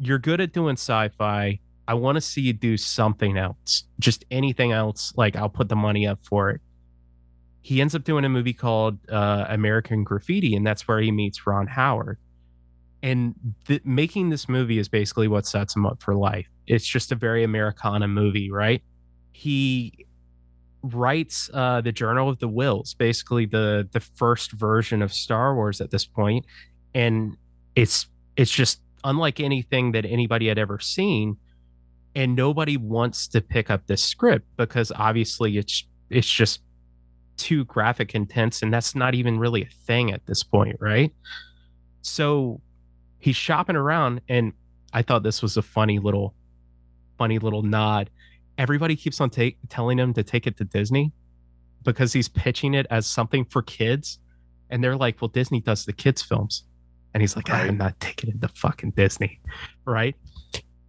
you're 0.00 0.18
good 0.18 0.40
at 0.40 0.52
doing 0.52 0.74
sci 0.74 1.08
fi. 1.10 1.60
I 1.86 1.94
want 1.94 2.16
to 2.16 2.20
see 2.20 2.40
you 2.40 2.52
do 2.52 2.76
something 2.76 3.38
else, 3.38 3.84
just 4.00 4.24
anything 4.30 4.72
else. 4.72 5.12
Like, 5.16 5.36
I'll 5.36 5.48
put 5.48 5.68
the 5.68 5.76
money 5.76 6.06
up 6.06 6.18
for 6.22 6.50
it. 6.50 6.60
He 7.62 7.80
ends 7.80 7.94
up 7.94 8.02
doing 8.02 8.24
a 8.24 8.28
movie 8.28 8.52
called 8.52 8.98
uh, 9.08 9.46
American 9.48 10.02
Graffiti, 10.04 10.56
and 10.56 10.66
that's 10.66 10.88
where 10.88 11.00
he 11.00 11.12
meets 11.12 11.46
Ron 11.46 11.66
Howard. 11.66 12.18
And 13.02 13.34
th- 13.66 13.82
making 13.84 14.30
this 14.30 14.48
movie 14.48 14.78
is 14.78 14.88
basically 14.88 15.28
what 15.28 15.46
sets 15.46 15.76
him 15.76 15.86
up 15.86 16.02
for 16.02 16.14
life. 16.14 16.48
It's 16.66 16.86
just 16.86 17.12
a 17.12 17.14
very 17.14 17.44
Americana 17.44 18.08
movie, 18.08 18.50
right? 18.50 18.82
he 19.38 20.04
writes 20.82 21.48
uh, 21.54 21.80
the 21.80 21.92
Journal 21.92 22.28
of 22.28 22.40
the 22.40 22.48
Whills, 22.48 22.98
basically 22.98 23.46
the 23.46 23.88
the 23.92 24.00
first 24.00 24.50
version 24.50 25.00
of 25.00 25.12
Star 25.12 25.54
Wars 25.54 25.80
at 25.80 25.92
this 25.92 26.04
point, 26.04 26.44
and 26.92 27.36
it's 27.76 28.08
it's 28.38 28.50
just 28.50 28.80
unlike 29.04 29.38
anything 29.40 29.92
that 29.92 30.06
anybody 30.06 30.48
had 30.48 30.58
ever 30.58 30.78
seen, 30.78 31.36
and 32.14 32.34
nobody 32.34 32.78
wants 32.78 33.28
to 33.28 33.42
pick 33.42 33.68
up 33.68 33.86
this 33.86 34.02
script 34.02 34.46
because 34.56 34.90
obviously 34.96 35.58
it's 35.58 35.86
it's 36.08 36.30
just 36.30 36.62
too 37.36 37.66
graphic 37.66 38.14
intense, 38.14 38.62
and 38.62 38.72
that's 38.72 38.94
not 38.94 39.14
even 39.14 39.38
really 39.38 39.62
a 39.62 39.68
thing 39.86 40.10
at 40.12 40.24
this 40.24 40.42
point, 40.42 40.76
right? 40.80 41.12
So 42.00 42.62
he's 43.18 43.36
shopping 43.36 43.76
around, 43.76 44.22
and 44.30 44.54
I 44.94 45.02
thought 45.02 45.22
this 45.22 45.42
was 45.42 45.58
a 45.58 45.62
funny 45.62 45.98
little 45.98 46.34
funny 47.18 47.38
little 47.38 47.62
nod 47.62 48.08
everybody 48.58 48.96
keeps 48.96 49.20
on 49.20 49.30
take, 49.30 49.56
telling 49.68 49.98
him 49.98 50.12
to 50.12 50.22
take 50.22 50.46
it 50.46 50.56
to 50.58 50.64
Disney 50.64 51.12
because 51.84 52.12
he's 52.12 52.28
pitching 52.28 52.74
it 52.74 52.86
as 52.90 53.06
something 53.06 53.44
for 53.44 53.62
kids. 53.62 54.18
And 54.68 54.84
they're 54.84 54.96
like, 54.96 55.22
well, 55.22 55.28
Disney 55.28 55.60
does 55.60 55.86
the 55.86 55.92
kids' 55.92 56.20
films. 56.20 56.64
And 57.14 57.22
he's 57.22 57.36
like, 57.36 57.50
ah, 57.50 57.54
Right. 57.54 57.68
I'm 57.68 57.78
not 57.78 57.98
taking 58.00 58.30
it 58.30 58.40
to 58.40 58.48
fucking 58.48 58.92
Disney. 58.92 59.40
Right. 59.84 60.14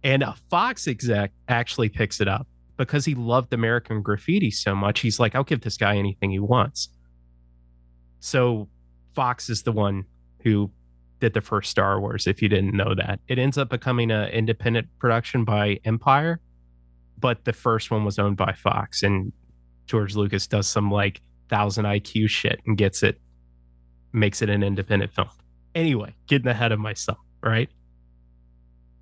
And 0.02 0.22
a 0.22 0.34
Fox 0.50 0.86
exec 0.86 1.32
actually 1.48 1.88
picks 1.88 2.20
it 2.20 2.28
up 2.28 2.46
because 2.76 3.04
he 3.04 3.14
loved 3.14 3.52
American 3.52 4.02
graffiti 4.02 4.50
so 4.50 4.74
much. 4.74 5.00
He's 5.00 5.20
like, 5.20 5.34
I'll 5.34 5.44
give 5.44 5.60
this 5.60 5.76
guy 5.76 5.96
anything 5.96 6.30
he 6.30 6.38
wants. 6.38 6.88
So 8.20 8.68
Fox 9.14 9.50
is 9.50 9.62
the 9.62 9.72
one 9.72 10.04
who 10.42 10.70
did 11.20 11.34
the 11.34 11.40
first 11.40 11.70
Star 11.70 12.00
Wars, 12.00 12.26
if 12.26 12.40
you 12.40 12.48
didn't 12.48 12.74
know 12.74 12.94
that. 12.94 13.20
It 13.28 13.38
ends 13.38 13.58
up 13.58 13.68
becoming 13.68 14.10
an 14.10 14.28
independent 14.30 14.88
production 14.98 15.44
by 15.44 15.80
Empire 15.84 16.40
but 17.20 17.44
the 17.44 17.52
first 17.52 17.90
one 17.90 18.04
was 18.04 18.18
owned 18.18 18.36
by 18.36 18.52
Fox, 18.52 19.02
and 19.02 19.32
George 19.86 20.16
Lucas 20.16 20.46
does 20.46 20.66
some 20.66 20.90
like 20.90 21.20
thousand 21.48 21.84
IQ 21.84 22.28
shit 22.30 22.60
and 22.66 22.76
gets 22.76 23.02
it, 23.02 23.20
makes 24.12 24.40
it 24.42 24.48
an 24.48 24.62
independent 24.62 25.12
film. 25.12 25.28
Anyway, 25.74 26.14
getting 26.26 26.48
ahead 26.48 26.72
of 26.72 26.78
myself, 26.78 27.18
right? 27.42 27.68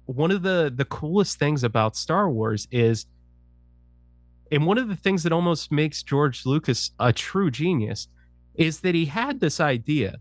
One 0.07 0.31
of 0.31 0.43
the 0.43 0.73
the 0.75 0.85
coolest 0.85 1.39
things 1.39 1.65
about 1.65 1.97
Star 1.97 2.31
Wars 2.31 2.67
is, 2.71 3.07
and 4.51 4.67
one 4.67 4.79
of 4.79 4.89
the 4.89 4.97
things 4.97 5.23
that 5.23 5.33
almost 5.33 5.71
makes 5.71 6.03
George 6.03 6.47
Lucas 6.47 6.91
a 6.99 7.13
true 7.13 7.51
genius, 7.51 8.09
is 8.55 8.81
that 8.81 8.95
he 8.95 9.07
had 9.07 9.41
this 9.41 9.61
idea, 9.61 10.17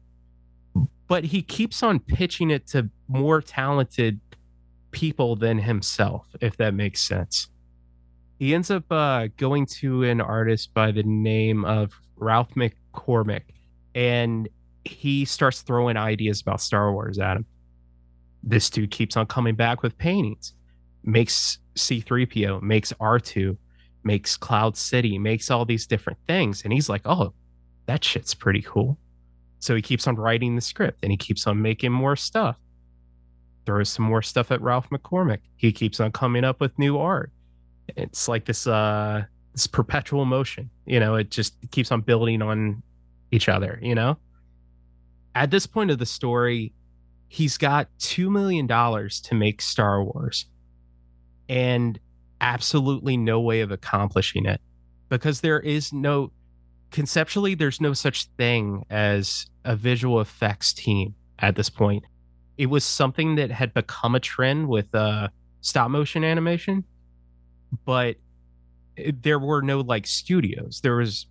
but 1.08 1.26
he 1.26 1.42
keeps 1.42 1.84
on 1.84 2.00
pitching 2.00 2.52
it 2.52 2.68
to 2.68 2.90
more 3.08 3.42
talented 3.42 4.20
people 4.92 5.36
than 5.36 5.58
himself, 5.58 6.28
if 6.42 6.58
that 6.58 6.74
makes 6.74 7.02
sense 7.02 7.50
he 8.40 8.54
ends 8.54 8.70
up 8.70 8.90
uh, 8.92 9.28
going 9.38 9.66
to 9.66 10.04
an 10.04 10.22
artist 10.22 10.74
by 10.74 10.92
the 10.92 11.04
name 11.04 11.66
of 11.66 11.94
Ralph 12.16 12.54
McQuarrie, 12.56 13.42
and 13.96 14.48
he 14.88 15.26
starts 15.26 15.62
throwing 15.62 15.98
ideas 15.98 16.42
about 16.42 16.62
Star 16.62 16.92
Wars 16.92 17.20
at 17.20 17.38
him. 17.38 17.46
This 18.44 18.70
dude 18.70 18.92
keeps 18.92 19.18
on 19.18 19.26
coming 19.26 19.56
back 19.56 19.84
with 19.84 19.98
paintings, 19.98 20.54
makes 21.04 21.60
C3PO, 21.76 22.62
makes 22.62 22.94
R2, 22.94 23.58
makes 24.04 24.38
Cloud 24.38 24.78
City, 24.78 25.18
makes 25.18 25.52
all 25.52 25.66
these 25.66 25.86
different 25.86 26.20
things. 26.28 26.64
And 26.64 26.72
he's 26.74 26.90
like, 26.90 27.02
oh, 27.06 27.34
that 27.86 28.04
shit's 28.04 28.34
pretty 28.34 28.62
cool. 28.62 28.98
So 29.60 29.76
he 29.76 29.82
keeps 29.82 30.08
on 30.08 30.16
writing 30.16 30.56
the 30.56 30.62
script 30.62 31.00
and 31.04 31.12
he 31.12 31.18
keeps 31.18 31.48
on 31.48 31.62
making 31.62 31.92
more 31.92 32.16
stuff. 32.16 32.58
Throws 33.66 33.90
some 33.90 34.06
more 34.06 34.22
stuff 34.22 34.52
at 34.52 34.62
Ralph 34.62 34.90
McQuarrie. 34.90 35.40
He 35.58 35.72
keeps 35.72 36.00
on 36.00 36.12
coming 36.12 36.44
up 36.44 36.62
with 36.62 36.78
new 36.80 36.98
art. 36.98 37.32
It's 37.96 38.28
like 38.28 38.46
this 38.46 38.68
uh 38.68 39.24
this 39.54 39.68
perpetual 39.68 40.26
motion. 40.26 40.70
You 40.86 41.00
know, 41.00 41.16
it 41.16 41.32
just 41.32 41.56
keeps 41.72 41.92
on 41.92 42.02
building 42.02 42.42
on 42.42 42.82
each 43.32 43.50
other, 43.50 43.80
you 43.82 43.96
know? 43.96 44.18
At 45.38 45.52
this 45.52 45.68
point 45.68 45.92
of 45.92 46.00
the 46.00 46.06
story, 46.08 46.74
he's 47.28 47.60
got 47.60 47.90
two 48.00 48.32
million 48.32 48.66
dollars 48.66 49.22
to 49.22 49.36
make 49.36 49.62
Star 49.62 50.04
Wars. 50.04 50.48
And 51.48 52.00
absolutely 52.42 53.18
no 53.18 53.40
way 53.40 53.62
of 53.62 53.70
accomplishing 53.70 54.48
it 54.48 54.60
because 55.10 55.42
there 55.42 55.60
is 55.60 55.94
no 55.94 56.32
conceptually 56.92 57.56
there's 57.56 57.82
no 57.82 57.94
such 57.94 58.26
thing 58.38 58.84
as 58.90 59.46
a 59.66 59.76
visual 59.76 60.22
effects 60.22 60.72
team 60.72 61.16
at 61.40 61.56
this 61.56 61.70
point 61.70 62.04
it 62.58 62.68
was 62.68 62.84
something 62.84 63.36
that 63.36 63.50
had 63.50 63.74
become 63.74 64.14
a 64.14 64.20
trend 64.20 64.68
with 64.68 64.94
uh 64.94 65.28
stop 65.62 65.90
motion 65.90 66.24
animation 66.24 66.84
but 67.86 68.18
there 69.14 69.40
were 69.40 69.64
no 69.64 69.80
like 69.80 70.06
studios 70.06 70.80
there 70.84 70.96
was 70.96 71.26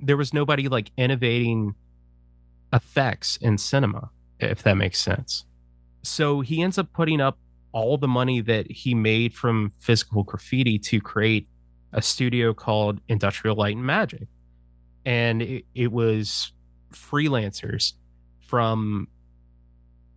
there 0.00 0.18
was 0.18 0.34
nobody 0.34 0.68
like 0.68 0.90
innovating 0.98 1.74
effects 2.72 3.36
in 3.38 3.58
cinema 3.58 4.10
if 4.40 4.62
that 4.62 4.76
makes 4.76 4.98
sense 4.98 5.44
so 6.02 6.40
he 6.40 6.62
ends 6.62 6.78
up 6.78 6.92
putting 6.92 7.20
up 7.20 7.38
all 7.72 7.96
the 7.96 8.08
money 8.08 8.40
that 8.40 8.70
he 8.70 8.94
made 8.94 9.32
from 9.34 9.72
physical 9.78 10.22
graffiti 10.22 10.78
to 10.78 11.00
create 11.00 11.48
a 11.92 12.02
studio 12.02 12.52
called 12.54 13.00
Industrial 13.08 13.56
Light 13.56 13.76
and 13.76 13.84
Magic. 13.84 14.28
And 15.04 15.42
it, 15.42 15.64
it 15.74 15.92
was 15.92 16.52
freelancers 16.92 17.94
from 18.46 19.08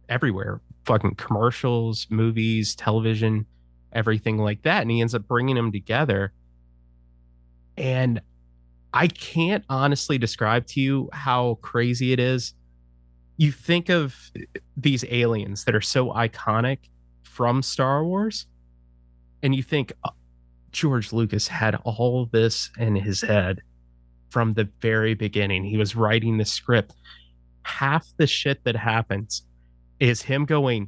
everywhere 0.10 0.62
fucking 0.86 1.16
commercials, 1.16 2.06
movies, 2.12 2.76
television, 2.76 3.46
everything 3.92 4.38
like 4.38 4.62
that. 4.64 4.82
And 4.82 4.92
he 4.92 5.02
ends 5.02 5.16
up 5.16 5.28
bringing 5.28 5.56
them 5.56 5.72
together. 5.72 6.32
And 7.78 8.22
I 8.96 9.08
can't 9.08 9.66
honestly 9.70 10.18
describe 10.18 10.66
to 10.68 10.80
you 10.80 11.10
how 11.12 11.60
crazy 11.62 12.14
it 12.14 12.20
is. 12.20 12.54
You 13.36 13.52
think 13.52 13.90
of 13.90 14.16
these 14.78 15.04
aliens 15.10 15.66
that 15.66 15.76
are 15.76 15.82
so 15.82 16.12
iconic 16.12 16.78
from 17.24 17.62
Star 17.62 18.06
Wars, 18.06 18.46
and 19.44 19.54
you 19.54 19.62
think 19.62 19.92
uh, 20.06 20.12
George 20.72 21.12
Lucas 21.12 21.46
had 21.50 21.76
all 21.84 22.28
this 22.32 22.72
in 22.78 22.96
his 22.96 23.20
head 23.20 23.62
from 24.30 24.54
the 24.54 24.70
very 24.80 25.14
beginning. 25.14 25.66
He 25.66 25.76
was 25.76 25.98
writing 25.98 26.38
the 26.38 26.46
script. 26.46 26.94
Half 27.64 28.08
the 28.16 28.28
shit 28.28 28.64
that 28.64 28.78
happens 28.78 29.46
is 30.00 30.22
him 30.22 30.46
going, 30.46 30.88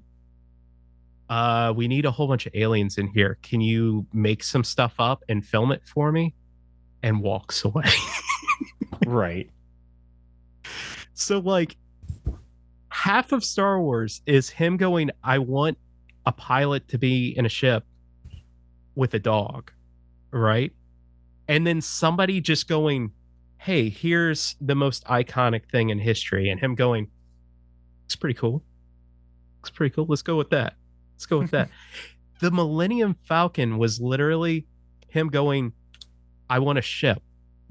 uh, 1.29 1.73
we 1.75 1.89
need 1.89 2.05
a 2.05 2.11
whole 2.11 2.29
bunch 2.29 2.45
of 2.45 2.55
aliens 2.55 2.97
in 2.97 3.07
here. 3.07 3.37
Can 3.43 3.59
you 3.59 4.05
make 4.13 4.43
some 4.43 4.63
stuff 4.63 4.93
up 4.97 5.23
and 5.27 5.45
film 5.45 5.73
it 5.73 5.81
for 5.85 6.13
me? 6.13 6.33
And 7.03 7.21
walks 7.21 7.63
away. 7.63 7.89
right. 9.05 9.49
So, 11.13 11.39
like, 11.39 11.77
half 12.89 13.31
of 13.31 13.43
Star 13.43 13.81
Wars 13.81 14.21
is 14.25 14.49
him 14.49 14.77
going, 14.77 15.11
I 15.23 15.39
want 15.39 15.77
a 16.25 16.31
pilot 16.31 16.87
to 16.89 16.97
be 16.97 17.29
in 17.37 17.45
a 17.45 17.49
ship 17.49 17.85
with 18.95 19.13
a 19.13 19.19
dog, 19.19 19.71
right? 20.31 20.73
And 21.47 21.65
then 21.65 21.79
somebody 21.79 22.41
just 22.41 22.67
going, 22.67 23.11
"Hey, 23.59 23.89
here's 23.89 24.55
the 24.59 24.75
most 24.75 25.05
iconic 25.05 25.69
thing 25.71 25.89
in 25.89 25.99
history," 25.99 26.49
and 26.49 26.59
him 26.59 26.75
going, 26.75 27.07
"It's 28.05 28.15
pretty 28.15 28.33
cool. 28.33 28.63
It's 29.61 29.69
pretty 29.69 29.95
cool. 29.95 30.05
Let's 30.09 30.21
go 30.21 30.35
with 30.35 30.49
that. 30.49 30.75
Let's 31.13 31.25
go 31.25 31.39
with 31.39 31.51
that." 31.51 31.69
the 32.41 32.51
Millennium 32.51 33.15
Falcon 33.23 33.77
was 33.77 34.01
literally 34.01 34.67
him 35.07 35.29
going, 35.29 35.73
"I 36.49 36.59
want 36.59 36.79
a 36.79 36.81
ship, 36.81 37.21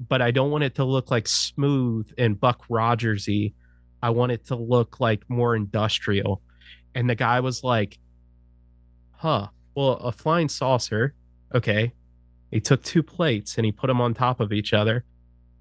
but 0.07 0.21
I 0.21 0.31
don't 0.31 0.51
want 0.51 0.63
it 0.63 0.75
to 0.75 0.83
look 0.83 1.11
like 1.11 1.27
smooth 1.27 2.11
and 2.17 2.39
Buck 2.39 2.67
Rogersy. 2.67 3.53
I 4.01 4.11
want 4.11 4.31
it 4.31 4.45
to 4.47 4.55
look 4.55 4.99
like 4.99 5.29
more 5.29 5.55
industrial." 5.55 6.41
And 6.95 7.09
the 7.09 7.15
guy 7.15 7.39
was 7.41 7.63
like, 7.63 7.99
huh, 9.17 9.47
well, 9.75 9.93
a 9.93 10.11
flying 10.11 10.49
saucer, 10.49 11.13
okay. 11.53 11.93
He 12.51 12.59
took 12.59 12.83
two 12.83 13.03
plates 13.03 13.57
and 13.57 13.65
he 13.65 13.71
put 13.71 13.87
them 13.87 13.99
on 13.99 14.13
top 14.13 14.39
of 14.39 14.53
each 14.53 14.73
other. 14.73 15.03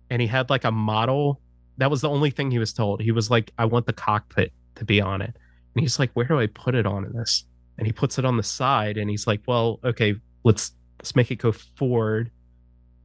And 0.09 0.23
he 0.23 0.29
had 0.29 0.51
like 0.51 0.65
a 0.65 0.71
model. 0.71 1.41
That 1.79 1.91
was 1.91 2.01
the 2.01 2.09
only 2.09 2.31
thing 2.31 2.51
he 2.51 2.59
was 2.59 2.73
told. 2.73 3.03
He 3.03 3.11
was 3.11 3.31
like, 3.31 3.53
I 3.59 3.65
want 3.65 3.87
the 3.87 3.93
cockpit 3.93 4.53
to 4.77 4.85
be 4.85 5.01
on 5.01 5.21
it. 5.21 5.35
And 5.75 5.83
he's 5.83 5.99
like, 5.99 6.11
where 6.13 6.27
do 6.27 6.39
I 6.39 6.47
put 6.47 6.75
it 6.75 6.87
on 6.87 7.13
this? 7.13 7.45
And 7.77 7.87
he 7.87 7.93
puts 7.93 8.19
it 8.19 8.25
on 8.25 8.37
the 8.37 8.43
side 8.43 8.97
and 8.97 9.11
he's 9.11 9.27
like, 9.27 9.43
well, 9.47 9.81
okay, 9.85 10.15
let's 10.45 10.73
let's 10.99 11.17
make 11.17 11.31
it 11.31 11.37
go 11.37 11.53
forward. 11.53 12.31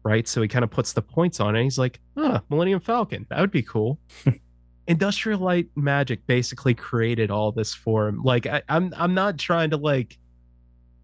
Right. 0.04 0.28
So 0.28 0.42
he 0.42 0.48
kind 0.48 0.64
of 0.64 0.72
puts 0.72 0.94
the 0.94 1.02
points 1.02 1.40
on 1.40 1.56
it. 1.56 1.64
he's 1.64 1.78
like, 1.78 2.00
ah, 2.18 2.42
Millennium 2.50 2.80
Falcon. 2.80 3.28
That 3.30 3.40
would 3.40 3.52
be 3.52 3.62
cool. 3.62 4.00
Industrial 4.88 5.40
Light 5.40 5.70
Magic 5.76 6.26
basically 6.26 6.74
created 6.74 7.30
all 7.30 7.52
this 7.52 7.74
for 7.74 8.08
him. 8.08 8.22
Like 8.24 8.48
I, 8.48 8.64
I'm 8.68 8.94
I'm 8.98 9.14
not 9.14 9.38
trying 9.38 9.70
to 9.70 9.78
like 9.78 10.18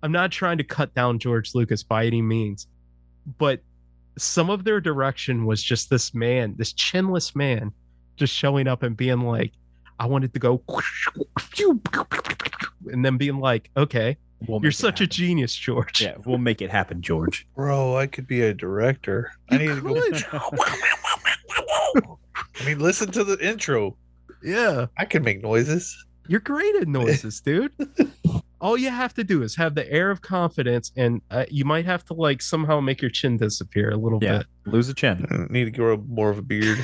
I'm 0.01 0.12
not 0.12 0.31
trying 0.31 0.57
to 0.57 0.63
cut 0.63 0.93
down 0.95 1.19
George 1.19 1.53
Lucas 1.53 1.83
by 1.83 2.05
any 2.05 2.21
means, 2.21 2.67
but 3.38 3.62
some 4.17 4.49
of 4.49 4.63
their 4.63 4.81
direction 4.81 5.45
was 5.45 5.62
just 5.62 5.89
this 5.89 6.13
man, 6.13 6.55
this 6.57 6.73
chinless 6.73 7.36
man, 7.36 7.71
just 8.15 8.33
showing 8.33 8.67
up 8.67 8.83
and 8.83 8.97
being 8.97 9.21
like, 9.21 9.53
I 9.99 10.07
wanted 10.07 10.33
to 10.33 10.39
go, 10.39 10.63
and 12.91 13.05
then 13.05 13.17
being 13.17 13.39
like, 13.39 13.69
okay, 13.77 14.17
we'll 14.47 14.62
you're 14.62 14.71
such 14.71 15.02
a 15.02 15.08
genius, 15.08 15.56
George. 15.56 16.02
Yeah, 16.02 16.15
we'll 16.26 16.38
make 16.38 16.62
it 16.62 16.69
happen, 16.69 17.02
George. 17.02 17.47
Bro, 17.56 17.97
I 17.97 18.08
could 18.08 18.28
be 18.28 18.41
a 18.41 18.54
director. 18.54 19.32
You 19.52 19.58
I 19.58 19.62
need 19.62 19.82
could. 19.82 20.15
to 20.15 20.26
go. 20.32 22.19
I 22.60 22.65
mean, 22.65 22.80
listen 22.80 23.12
to 23.12 23.23
the 23.23 23.38
intro. 23.39 23.95
Yeah, 24.43 24.88
I 24.97 25.06
can 25.06 25.23
make 25.23 25.41
noises. 25.41 26.06
You're 26.28 26.41
great 26.41 26.76
at 26.76 26.88
noises, 26.88 27.39
dude 27.41 27.71
all 28.60 28.78
you 28.78 28.89
have 28.89 29.13
to 29.13 29.23
do 29.23 29.43
is 29.43 29.56
have 29.56 29.76
the 29.76 29.89
air 29.91 30.10
of 30.10 30.21
confidence 30.21 30.91
and 30.95 31.21
uh, 31.32 31.45
you 31.50 31.65
might 31.65 31.86
have 31.86 32.04
to 32.06 32.13
like 32.13 32.41
somehow 32.41 32.80
make 32.80 33.02
your 33.02 33.12
chin 33.12 33.38
disappear 33.38 33.91
a 33.91 33.97
little 33.97 34.19
yeah, 34.21 34.39
bit 34.39 34.47
lose 34.65 34.89
a 34.89 34.93
chin 34.93 35.26
I 35.30 35.52
need 35.52 35.65
to 35.65 35.71
grow 35.71 35.97
more 36.08 36.30
of 36.30 36.38
a 36.38 36.41
beard 36.41 36.80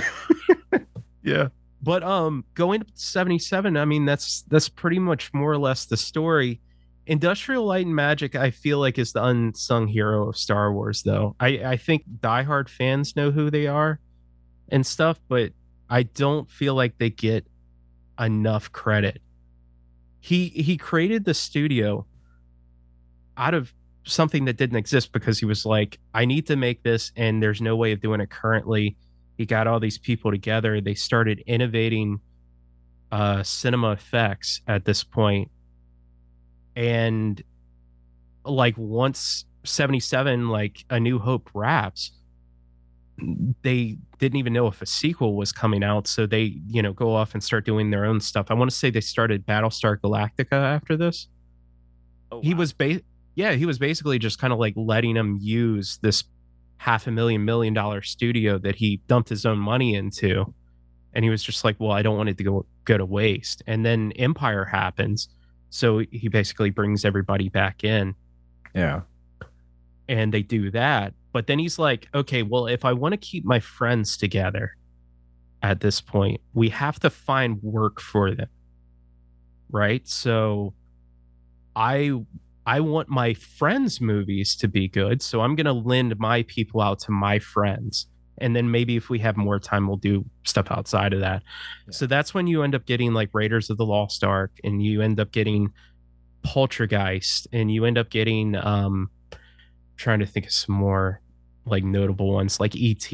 yeah 1.23 1.47
but 1.81 2.03
um 2.03 2.45
going 2.53 2.81
to 2.81 2.87
77 2.93 3.77
i 3.77 3.85
mean 3.85 4.05
that's 4.05 4.43
that's 4.43 4.69
pretty 4.69 4.99
much 4.99 5.33
more 5.33 5.51
or 5.51 5.57
less 5.57 5.85
the 5.85 5.97
story 5.97 6.61
industrial 7.05 7.65
light 7.65 7.85
and 7.85 7.95
magic 7.95 8.35
i 8.35 8.49
feel 8.49 8.79
like 8.79 8.97
is 8.97 9.11
the 9.11 9.23
unsung 9.23 9.87
hero 9.87 10.29
of 10.29 10.37
star 10.37 10.71
wars 10.73 11.03
though. 11.03 11.35
I 11.39 11.47
i 11.65 11.77
think 11.77 12.03
diehard 12.19 12.69
fans 12.69 13.15
know 13.15 13.31
who 13.31 13.49
they 13.49 13.67
are 13.67 13.99
and 14.69 14.85
stuff 14.85 15.19
but 15.27 15.51
i 15.89 16.03
don't 16.03 16.49
feel 16.49 16.75
like 16.75 16.97
they 16.97 17.09
get 17.09 17.45
enough 18.19 18.71
credit. 18.71 19.21
He 20.19 20.47
he 20.49 20.77
created 20.77 21.25
the 21.25 21.33
studio 21.33 22.05
out 23.35 23.53
of 23.53 23.73
something 24.05 24.45
that 24.45 24.57
didn't 24.57 24.77
exist 24.77 25.11
because 25.11 25.39
he 25.39 25.45
was 25.45 25.65
like 25.65 25.97
i 26.13 26.25
need 26.25 26.45
to 26.45 26.57
make 26.57 26.83
this 26.83 27.13
and 27.15 27.41
there's 27.41 27.61
no 27.61 27.75
way 27.75 27.91
of 27.91 28.01
doing 28.01 28.21
it 28.21 28.29
currently. 28.29 28.95
He 29.37 29.45
got 29.45 29.65
all 29.65 29.79
these 29.79 29.97
people 29.97 30.29
together. 30.31 30.79
They 30.79 30.93
started 30.93 31.43
innovating 31.47 32.19
uh 33.11 33.43
cinema 33.43 33.91
effects 33.91 34.61
at 34.67 34.85
this 34.85 35.03
point 35.03 35.51
and 36.75 37.41
like 38.45 38.77
once 38.77 39.45
77 39.63 40.49
like 40.49 40.85
a 40.89 40.99
new 40.99 41.19
hope 41.19 41.49
wraps 41.53 42.11
they 43.61 43.97
didn't 44.17 44.37
even 44.37 44.53
know 44.53 44.67
if 44.67 44.81
a 44.81 44.85
sequel 44.85 45.35
was 45.35 45.51
coming 45.51 45.83
out 45.83 46.07
so 46.07 46.25
they 46.25 46.59
you 46.67 46.81
know 46.81 46.93
go 46.93 47.15
off 47.15 47.33
and 47.33 47.43
start 47.43 47.63
doing 47.63 47.91
their 47.91 48.05
own 48.05 48.19
stuff. 48.19 48.47
I 48.49 48.55
want 48.55 48.71
to 48.71 48.75
say 48.75 48.89
they 48.89 49.01
started 49.01 49.45
battlestar 49.45 49.97
galactica 49.97 50.53
after 50.53 50.97
this. 50.97 51.27
Oh, 52.31 52.37
wow. 52.37 52.41
he 52.41 52.53
was 52.55 52.73
ba- 52.73 53.01
yeah 53.35 53.53
he 53.53 53.65
was 53.65 53.77
basically 53.77 54.17
just 54.17 54.39
kind 54.39 54.51
of 54.51 54.57
like 54.57 54.73
letting 54.75 55.13
them 55.13 55.37
use 55.39 55.99
this 56.01 56.23
half 56.77 57.05
a 57.05 57.11
million 57.11 57.45
million 57.45 57.73
dollar 57.73 58.01
studio 58.01 58.57
that 58.57 58.75
he 58.75 58.99
dumped 59.07 59.29
his 59.29 59.45
own 59.45 59.59
money 59.59 59.93
into 59.93 60.51
and 61.13 61.23
he 61.23 61.29
was 61.29 61.43
just 61.43 61.63
like 61.63 61.79
well 61.79 61.91
i 61.91 62.01
don't 62.01 62.17
want 62.17 62.29
it 62.29 62.37
to 62.37 62.43
go 62.43 62.65
go 62.85 62.97
to 62.97 63.05
waste. 63.05 63.61
And 63.67 63.85
then 63.85 64.11
empire 64.13 64.65
happens 64.65 65.29
so 65.73 66.01
he 66.11 66.27
basically 66.27 66.69
brings 66.69 67.03
everybody 67.05 67.49
back 67.49 67.83
in 67.83 68.13
yeah 68.75 69.01
and 70.07 70.33
they 70.33 70.41
do 70.41 70.69
that 70.71 71.13
but 71.33 71.47
then 71.47 71.59
he's 71.59 71.79
like, 71.79 72.07
okay, 72.13 72.43
well, 72.43 72.67
if 72.67 72.85
I 72.85 72.93
want 72.93 73.13
to 73.13 73.17
keep 73.17 73.43
my 73.43 73.59
friends 73.59 74.15
together 74.15 74.77
at 75.63 75.81
this 75.81 75.99
point, 75.99 76.39
we 76.53 76.69
have 76.69 76.99
to 76.99 77.09
find 77.09 77.61
work 77.63 77.99
for 77.99 78.33
them. 78.33 78.47
Right. 79.69 80.07
So 80.07 80.75
I 81.75 82.13
I 82.67 82.79
want 82.79 83.09
my 83.09 83.33
friends' 83.33 83.99
movies 83.99 84.55
to 84.57 84.67
be 84.67 84.87
good. 84.87 85.23
So 85.23 85.41
I'm 85.41 85.55
going 85.55 85.65
to 85.65 85.73
lend 85.73 86.17
my 86.19 86.43
people 86.43 86.79
out 86.79 86.99
to 86.99 87.11
my 87.11 87.39
friends. 87.39 88.07
And 88.39 88.55
then 88.55 88.71
maybe 88.71 88.95
if 88.95 89.09
we 89.09 89.19
have 89.19 89.37
more 89.37 89.59
time, 89.59 89.87
we'll 89.87 89.97
do 89.97 90.25
stuff 90.43 90.71
outside 90.71 91.13
of 91.13 91.19
that. 91.19 91.43
Yeah. 91.87 91.91
So 91.91 92.07
that's 92.07 92.33
when 92.33 92.47
you 92.47 92.63
end 92.63 92.75
up 92.75 92.85
getting 92.85 93.13
like 93.13 93.29
Raiders 93.33 93.69
of 93.69 93.77
the 93.77 93.85
Lost 93.85 94.23
Ark 94.23 94.51
and 94.63 94.83
you 94.83 95.01
end 95.01 95.19
up 95.19 95.31
getting 95.31 95.71
Poltergeist 96.43 97.47
and 97.51 97.71
you 97.71 97.85
end 97.85 97.97
up 97.97 98.09
getting, 98.09 98.55
um, 98.55 99.09
trying 99.97 100.19
to 100.19 100.25
think 100.25 100.45
of 100.45 100.51
some 100.51 100.75
more 100.75 101.21
like 101.65 101.83
notable 101.83 102.33
ones 102.33 102.59
like 102.59 102.75
ET 102.75 103.11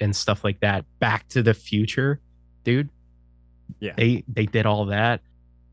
and 0.00 0.14
stuff 0.14 0.44
like 0.44 0.60
that. 0.60 0.84
Back 0.98 1.28
to 1.28 1.42
the 1.42 1.54
Future, 1.54 2.20
dude. 2.64 2.88
Yeah. 3.78 3.92
They 3.96 4.24
they 4.26 4.46
did 4.46 4.66
all 4.66 4.86
that. 4.86 5.20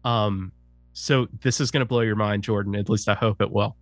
Um 0.03 0.51
so 0.93 1.27
this 1.41 1.61
is 1.61 1.71
going 1.71 1.81
to 1.81 1.85
blow 1.85 2.01
your 2.01 2.15
mind, 2.15 2.43
Jordan. 2.43 2.75
At 2.75 2.89
least 2.89 3.07
I 3.07 3.13
hope 3.13 3.41
it 3.41 3.51
will. 3.51 3.77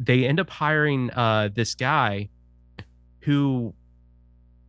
They 0.00 0.24
end 0.24 0.40
up 0.40 0.50
hiring 0.50 1.10
uh 1.10 1.50
this 1.54 1.74
guy 1.74 2.28
who 3.20 3.74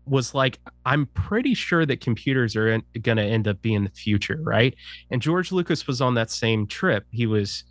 was 0.07 0.33
like 0.33 0.59
I'm 0.85 1.07
pretty 1.07 1.53
sure 1.53 1.85
that 1.85 2.01
computers 2.01 2.55
are 2.55 2.79
going 3.01 3.17
to 3.17 3.23
end 3.23 3.47
up 3.47 3.61
being 3.61 3.83
the 3.83 3.89
future, 3.89 4.39
right? 4.43 4.75
And 5.09 5.21
George 5.21 5.51
Lucas 5.51 5.87
was 5.87 6.01
on 6.01 6.13
that 6.15 6.31
same 6.31 6.67
trip. 6.67 7.05
He 7.11 7.25
was 7.25 7.63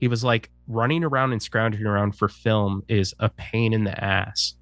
he 0.00 0.08
was 0.08 0.24
like 0.24 0.50
running 0.66 1.04
around 1.04 1.32
and 1.32 1.42
scrounging 1.42 1.86
around 1.86 2.16
for 2.16 2.28
film 2.28 2.82
is 2.88 3.14
a 3.20 3.28
pain 3.28 3.72
in 3.72 3.84
the 3.84 4.04
ass. 4.04 4.54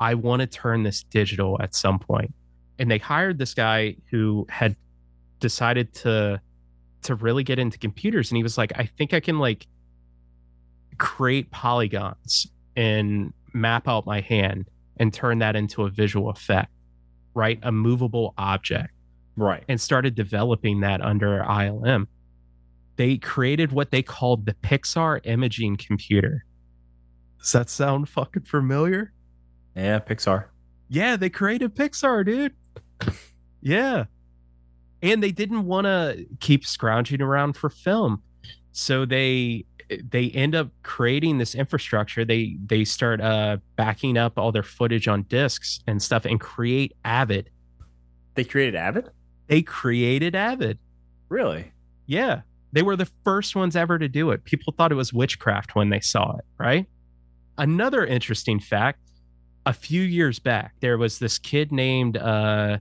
I 0.00 0.14
want 0.14 0.40
to 0.40 0.46
turn 0.46 0.82
this 0.82 1.02
digital 1.02 1.60
at 1.60 1.74
some 1.74 1.98
point. 1.98 2.32
And 2.78 2.90
they 2.90 2.98
hired 2.98 3.38
this 3.38 3.54
guy 3.54 3.96
who 4.10 4.46
had 4.48 4.76
decided 5.40 5.92
to 5.94 6.40
to 7.02 7.14
really 7.16 7.42
get 7.42 7.58
into 7.58 7.78
computers 7.78 8.30
and 8.30 8.36
he 8.36 8.42
was 8.42 8.56
like 8.56 8.72
I 8.76 8.86
think 8.86 9.12
I 9.12 9.20
can 9.20 9.38
like 9.40 9.66
create 10.98 11.50
polygons 11.50 12.46
and 12.76 13.32
map 13.52 13.88
out 13.88 14.06
my 14.06 14.20
hand 14.20 14.68
and 15.02 15.12
turn 15.12 15.40
that 15.40 15.56
into 15.56 15.82
a 15.82 15.90
visual 15.90 16.30
effect, 16.30 16.70
right? 17.34 17.58
A 17.64 17.72
movable 17.72 18.34
object 18.38 18.94
Right. 19.36 19.64
and 19.68 19.80
started 19.80 20.14
developing 20.14 20.80
that 20.80 21.00
under 21.00 21.42
ILM. 21.42 22.06
They 22.94 23.16
created 23.18 23.72
what 23.72 23.90
they 23.90 24.02
called 24.02 24.46
the 24.46 24.54
Pixar 24.54 25.20
imaging 25.24 25.76
computer. 25.78 26.44
Does 27.40 27.50
that 27.52 27.68
sound 27.68 28.08
fucking 28.08 28.44
familiar? 28.44 29.12
Yeah, 29.74 29.98
Pixar. 29.98 30.44
Yeah, 30.88 31.16
they 31.16 31.30
created 31.30 31.74
Pixar, 31.74 32.24
dude. 32.24 32.54
yeah. 33.60 34.04
And 35.02 35.20
they 35.20 35.32
didn't 35.32 35.64
want 35.64 35.86
to 35.86 36.26
keep 36.38 36.64
scrounging 36.64 37.20
around 37.20 37.54
for 37.56 37.70
film. 37.70 38.22
So 38.70 39.04
they 39.04 39.64
they 40.10 40.30
end 40.30 40.54
up 40.54 40.70
creating 40.82 41.38
this 41.38 41.54
infrastructure. 41.54 42.24
They 42.24 42.56
they 42.64 42.84
start 42.84 43.20
uh 43.20 43.58
backing 43.76 44.16
up 44.16 44.38
all 44.38 44.52
their 44.52 44.62
footage 44.62 45.08
on 45.08 45.22
discs 45.24 45.80
and 45.86 46.02
stuff 46.02 46.24
and 46.24 46.40
create 46.40 46.92
Avid. 47.04 47.50
They 48.34 48.44
created 48.44 48.74
Avid? 48.74 49.10
They 49.48 49.62
created 49.62 50.34
Avid. 50.34 50.78
Really? 51.28 51.72
Yeah. 52.06 52.42
They 52.72 52.82
were 52.82 52.96
the 52.96 53.10
first 53.24 53.54
ones 53.54 53.76
ever 53.76 53.98
to 53.98 54.08
do 54.08 54.30
it. 54.30 54.44
People 54.44 54.72
thought 54.76 54.92
it 54.92 54.96
was 54.96 55.12
witchcraft 55.12 55.74
when 55.74 55.90
they 55.90 56.00
saw 56.00 56.36
it, 56.36 56.44
right? 56.58 56.86
Another 57.58 58.06
interesting 58.06 58.58
fact 58.58 58.98
a 59.66 59.72
few 59.72 60.02
years 60.02 60.38
back, 60.38 60.74
there 60.80 60.98
was 60.98 61.18
this 61.18 61.38
kid 61.38 61.70
named 61.70 62.16
uh, 62.16 62.78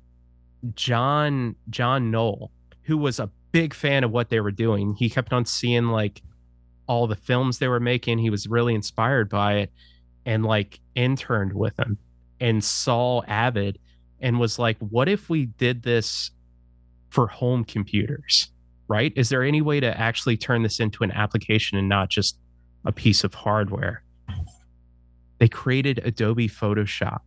John 0.75 1.55
John 1.69 2.11
Knoll 2.11 2.51
who 2.83 2.97
was 2.97 3.19
a 3.19 3.29
big 3.51 3.73
fan 3.73 4.03
of 4.03 4.11
what 4.11 4.29
they 4.29 4.39
were 4.39 4.51
doing. 4.51 4.95
He 4.95 5.09
kept 5.09 5.33
on 5.33 5.45
seeing 5.45 5.87
like 5.87 6.21
all 6.87 7.07
the 7.07 7.15
films 7.15 7.59
they 7.59 7.67
were 7.67 7.79
making. 7.79 8.19
He 8.19 8.29
was 8.29 8.47
really 8.47 8.75
inspired 8.75 9.29
by 9.29 9.55
it 9.59 9.71
and 10.25 10.45
like 10.45 10.79
interned 10.95 11.53
with 11.53 11.75
them 11.77 11.97
and 12.39 12.63
saw 12.63 13.21
Avid 13.23 13.79
and 14.19 14.39
was 14.39 14.59
like, 14.59 14.77
what 14.79 15.07
if 15.09 15.29
we 15.29 15.45
did 15.45 15.83
this 15.83 16.31
for 17.09 17.27
home 17.27 17.63
computers? 17.63 18.51
Right? 18.87 19.13
Is 19.15 19.29
there 19.29 19.43
any 19.43 19.61
way 19.61 19.79
to 19.79 19.97
actually 19.99 20.37
turn 20.37 20.63
this 20.63 20.79
into 20.79 21.03
an 21.03 21.11
application 21.11 21.77
and 21.77 21.87
not 21.87 22.09
just 22.09 22.37
a 22.85 22.91
piece 22.91 23.23
of 23.23 23.33
hardware? 23.33 24.03
They 25.39 25.47
created 25.47 26.01
Adobe 26.03 26.49
Photoshop. 26.49 27.19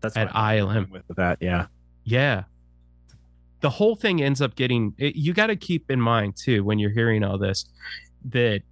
That's 0.00 0.16
At 0.16 0.28
ILM. 0.30 0.90
with 0.90 1.04
that. 1.16 1.38
Yeah. 1.40 1.66
Yeah. 2.04 2.44
The 3.60 3.70
whole 3.70 3.96
thing 3.96 4.22
ends 4.22 4.42
up 4.42 4.56
getting 4.56 4.92
it, 4.98 5.14
you 5.16 5.32
got 5.32 5.46
to 5.46 5.56
keep 5.56 5.90
in 5.90 6.00
mind 6.00 6.36
too 6.36 6.64
when 6.64 6.78
you're 6.78 6.90
hearing 6.90 7.22
all 7.24 7.38
this 7.38 7.64
that 8.30 8.62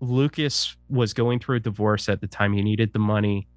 Lucas 0.00 0.76
was 0.88 1.14
going 1.14 1.38
through 1.38 1.56
a 1.56 1.60
divorce 1.60 2.08
at 2.08 2.20
the 2.20 2.26
time 2.26 2.52
he 2.52 2.62
needed 2.62 2.92
the 2.92 2.98
money 2.98 3.48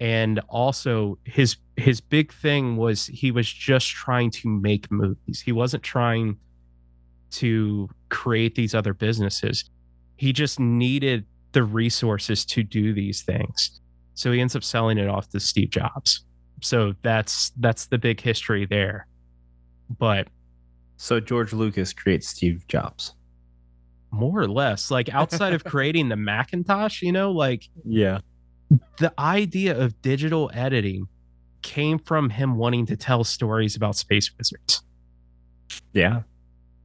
and 0.00 0.40
also 0.48 1.18
his 1.24 1.56
his 1.76 2.00
big 2.00 2.32
thing 2.32 2.76
was 2.76 3.06
he 3.06 3.30
was 3.30 3.50
just 3.50 3.88
trying 3.88 4.30
to 4.30 4.48
make 4.48 4.90
movies. 4.90 5.40
He 5.40 5.52
wasn't 5.52 5.82
trying 5.82 6.36
to 7.32 7.88
create 8.08 8.54
these 8.54 8.74
other 8.74 8.94
businesses. 8.94 9.68
He 10.16 10.32
just 10.32 10.58
needed 10.58 11.26
the 11.52 11.62
resources 11.62 12.44
to 12.46 12.62
do 12.62 12.92
these 12.94 13.22
things. 13.22 13.80
So 14.14 14.32
he 14.32 14.40
ends 14.40 14.56
up 14.56 14.64
selling 14.64 14.98
it 14.98 15.08
off 15.08 15.28
to 15.30 15.40
Steve 15.40 15.70
Jobs 15.70 16.24
so 16.60 16.94
that's 17.02 17.50
that's 17.60 17.86
the 17.86 17.98
big 17.98 18.20
history 18.20 18.66
there 18.66 19.06
but 19.98 20.28
So 20.96 21.18
George 21.18 21.52
Lucas 21.52 21.92
creates 21.92 22.28
Steve 22.28 22.66
Jobs. 22.68 23.14
More 24.10 24.40
or 24.40 24.48
less 24.48 24.90
like 24.90 25.08
outside 25.14 25.52
of 25.52 25.62
creating 25.72 26.08
the 26.08 26.16
macintosh 26.16 27.02
you 27.02 27.12
know 27.12 27.30
like 27.30 27.68
Yeah. 27.84 28.18
the 28.98 29.12
idea 29.18 29.78
of 29.78 30.00
digital 30.02 30.50
editing 30.54 31.06
came 31.62 31.98
from 31.98 32.30
him 32.30 32.56
wanting 32.56 32.86
to 32.86 32.96
tell 32.96 33.22
stories 33.24 33.76
about 33.76 33.94
space 33.96 34.30
wizards 34.36 34.82
Yeah. 35.92 36.22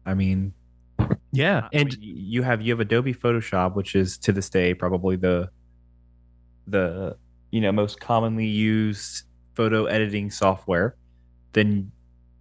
I 0.05 0.13
mean, 0.13 0.53
yeah 1.31 1.67
and 1.73 1.93
and 1.93 1.97
you 2.03 2.43
have 2.43 2.61
you 2.61 2.71
have 2.73 2.79
Adobe 2.79 3.13
Photoshop, 3.13 3.75
which 3.75 3.95
is 3.95 4.17
to 4.19 4.31
this 4.31 4.49
day 4.49 4.73
probably 4.75 5.15
the 5.15 5.49
the 6.67 7.17
you 7.51 7.59
know 7.61 7.71
most 7.71 7.99
commonly 7.99 8.45
used 8.45 9.23
photo 9.55 9.85
editing 9.85 10.29
software. 10.29 10.95
Then 11.53 11.91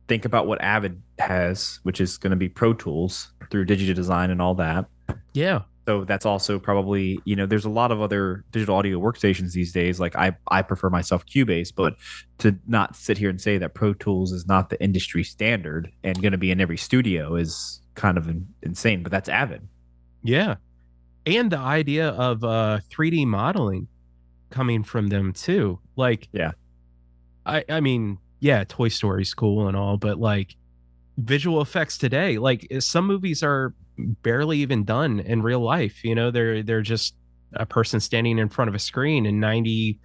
think 0.08 0.24
about 0.24 0.46
what 0.46 0.60
Avid 0.62 1.00
has, 1.18 1.80
which 1.82 2.00
is 2.00 2.18
going 2.18 2.30
to 2.30 2.36
be 2.36 2.48
Pro 2.48 2.74
Tools 2.74 3.32
through 3.50 3.66
Digidesign 3.66 4.30
and 4.30 4.40
all 4.42 4.54
that. 4.56 4.86
yeah 5.32 5.60
So 5.86 6.04
that's 6.04 6.24
also 6.26 6.58
probably 6.58 7.18
you 7.24 7.36
know 7.36 7.46
there's 7.46 7.64
a 7.66 7.70
lot 7.70 7.90
of 7.92 8.00
other 8.00 8.44
digital 8.52 8.76
audio 8.76 8.98
workstations 9.00 9.52
these 9.52 9.72
days. 9.72 10.00
Like 10.00 10.16
I 10.16 10.36
I 10.48 10.62
prefer 10.62 10.90
myself 10.90 11.24
Cubase, 11.26 11.72
but 11.74 11.94
to 12.38 12.56
not 12.66 12.96
sit 12.96 13.18
here 13.18 13.30
and 13.30 13.40
say 13.40 13.58
that 13.58 13.74
Pro 13.74 13.94
Tools 13.94 14.32
is 14.32 14.46
not 14.46 14.70
the 14.70 14.82
industry 14.82 15.24
standard 15.24 15.90
and 16.02 16.20
going 16.22 16.32
to 16.32 16.38
be 16.38 16.50
in 16.50 16.60
every 16.60 16.78
studio 16.78 17.36
is 17.36 17.80
kind 17.94 18.16
of 18.18 18.28
insane. 18.62 19.02
But 19.02 19.12
that's 19.12 19.28
Avid. 19.28 19.66
yeah 20.22 20.56
and 21.26 21.50
the 21.50 21.58
idea 21.58 22.08
of 22.10 22.44
uh 22.44 22.80
3d 22.90 23.26
modeling 23.26 23.88
coming 24.50 24.82
from 24.84 25.08
them 25.08 25.32
too 25.32 25.78
like 25.96 26.28
Yeah. 26.32 26.52
i 27.46 27.64
i 27.68 27.80
mean 27.80 28.18
yeah 28.44 28.62
toy 28.68 28.88
story's 28.88 29.32
cool 29.32 29.66
and 29.68 29.74
all 29.74 29.96
but 29.96 30.18
like 30.20 30.54
visual 31.16 31.62
effects 31.62 31.96
today 31.96 32.36
like 32.36 32.66
eh, 32.70 32.78
some 32.78 33.06
movies 33.06 33.42
are 33.42 33.72
barely 34.22 34.58
even 34.58 34.84
done 34.84 35.18
in 35.20 35.40
real 35.40 35.60
life 35.60 36.04
you 36.04 36.14
know 36.14 36.30
they're 36.30 36.62
they're 36.62 36.82
just 36.82 37.14
a 37.54 37.64
person 37.64 38.00
standing 38.00 38.38
in 38.38 38.50
front 38.50 38.68
of 38.68 38.74
a 38.74 38.78
screen 38.78 39.24
and 39.24 39.40
90 39.40 39.98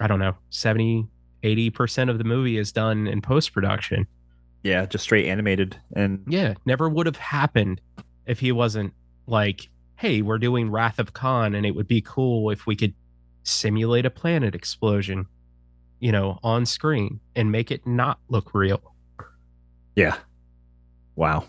i 0.00 0.06
don't 0.08 0.18
know 0.18 0.34
70 0.50 1.06
80% 1.44 2.10
of 2.10 2.18
the 2.18 2.24
movie 2.24 2.58
is 2.58 2.72
done 2.72 3.06
in 3.06 3.22
post 3.22 3.54
production 3.54 4.06
Yeah, 4.62 4.84
just 4.84 5.04
straight 5.04 5.26
animated 5.26 5.78
and 5.94 6.24
yeah 6.26 6.54
never 6.66 6.88
would 6.88 7.06
have 7.06 7.16
happened 7.16 7.80
if 8.26 8.40
he 8.40 8.50
wasn't 8.50 8.92
like 9.28 9.68
hey 9.94 10.22
we're 10.22 10.38
doing 10.38 10.70
wrath 10.70 10.98
of 10.98 11.12
khan 11.12 11.54
and 11.54 11.64
it 11.64 11.76
would 11.76 11.86
be 11.86 12.00
cool 12.00 12.50
if 12.50 12.66
we 12.66 12.74
could 12.74 12.94
simulate 13.44 14.06
a 14.06 14.10
planet 14.10 14.56
explosion 14.56 15.26
you 16.00 16.10
know 16.12 16.38
on 16.42 16.66
screen 16.66 17.20
and 17.36 17.52
make 17.52 17.70
it 17.70 17.86
not 17.86 18.18
look 18.28 18.54
real 18.54 18.82
yeah. 19.96 20.16
Wow. 21.16 21.44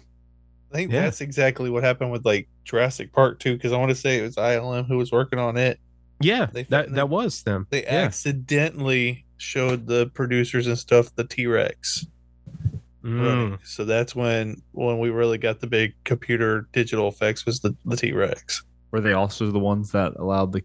I 0.71 0.75
think 0.75 0.91
Yeah. 0.91 1.03
that's 1.03 1.21
exactly 1.21 1.69
what 1.69 1.83
happened 1.83 2.11
with 2.11 2.25
like 2.25 2.49
Jurassic 2.65 3.13
Park 3.13 3.39
too, 3.39 3.53
because 3.53 3.71
I 3.71 3.77
want 3.77 3.89
to 3.89 3.95
say 3.95 4.17
it 4.17 4.23
was 4.23 4.35
ILM 4.35 4.87
who 4.87 4.97
was 4.97 5.11
working 5.11 5.39
on 5.39 5.57
it. 5.57 5.79
yeah 6.19 6.47
They 6.47 6.63
that 6.63 6.85
found 6.87 6.97
that 6.97 7.09
was 7.09 7.43
them 7.43 7.67
They 7.69 7.83
yeah. 7.83 7.89
accidentally 8.03 9.25
showed 9.37 9.87
the 9.87 10.07
producers 10.07 10.67
and 10.67 10.77
stuff 10.77 11.13
the 11.15 11.23
T 11.23 11.45
Rex. 11.47 12.05
Mm. 13.03 13.59
So 13.63 13.85
that's 13.85 14.15
when 14.15 14.61
when 14.71 14.99
we 14.99 15.09
really 15.11 15.37
got 15.37 15.59
the 15.59 15.67
big 15.67 15.93
computer 16.03 16.67
digital 16.73 17.07
effects 17.07 17.45
was 17.45 17.59
the, 17.61 17.75
the 17.85 17.95
T 17.95 18.11
Rex. 18.11 18.63
Were 18.91 19.01
they 19.01 19.13
also 19.13 19.49
the 19.51 19.59
ones 19.59 19.91
that 19.91 20.13
allowed 20.17 20.51
the 20.51 20.63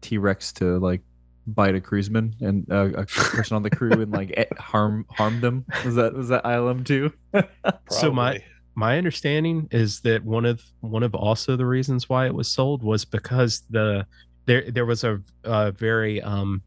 T 0.00 0.18
Rex 0.18 0.52
to 0.54 0.78
like 0.78 1.00
bite 1.46 1.74
a 1.74 1.80
cruiseman 1.80 2.34
and 2.40 2.66
uh, 2.70 2.90
a 2.94 3.06
person 3.06 3.56
on 3.56 3.62
the 3.62 3.70
crew 3.70 3.92
and 4.00 4.12
like 4.12 4.32
eh, 4.36 4.44
harm 4.58 5.04
harm 5.10 5.40
them? 5.40 5.64
Was 5.84 5.94
that 5.96 6.14
was 6.14 6.28
that 6.28 6.44
ILM 6.44 6.84
too? 6.84 7.12
So 7.90 8.12
my- 8.12 8.42
my 8.74 8.96
understanding 8.96 9.68
is 9.70 10.00
that 10.00 10.24
one 10.24 10.46
of 10.46 10.62
one 10.80 11.02
of 11.02 11.14
also 11.14 11.56
the 11.56 11.66
reasons 11.66 12.08
why 12.08 12.24
it 12.26 12.34
was 12.34 12.48
sold 12.48 12.82
was 12.82 13.04
because 13.04 13.64
the 13.68 14.06
there 14.46 14.70
there 14.70 14.86
was 14.86 15.04
a, 15.04 15.20
a 15.44 15.72
very 15.72 16.22
um 16.22 16.62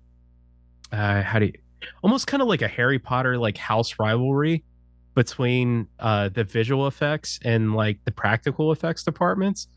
uh 0.92 1.24
how 1.24 1.40
do 1.40 1.46
you 1.48 1.54
almost 2.04 2.28
kind 2.28 2.44
of 2.44 2.48
like 2.48 2.62
a 2.62 2.68
Harry 2.68 3.00
Potter 3.00 3.40
like 3.40 3.58
house 3.58 3.96
rivalry 4.00 4.64
between 5.16 5.88
uh 6.00 6.30
the 6.30 6.44
visual 6.44 6.86
effects 6.86 7.40
and 7.44 7.74
like 7.74 7.98
the 8.06 8.12
practical 8.12 8.72
effects 8.72 9.02
departments. 9.04 9.68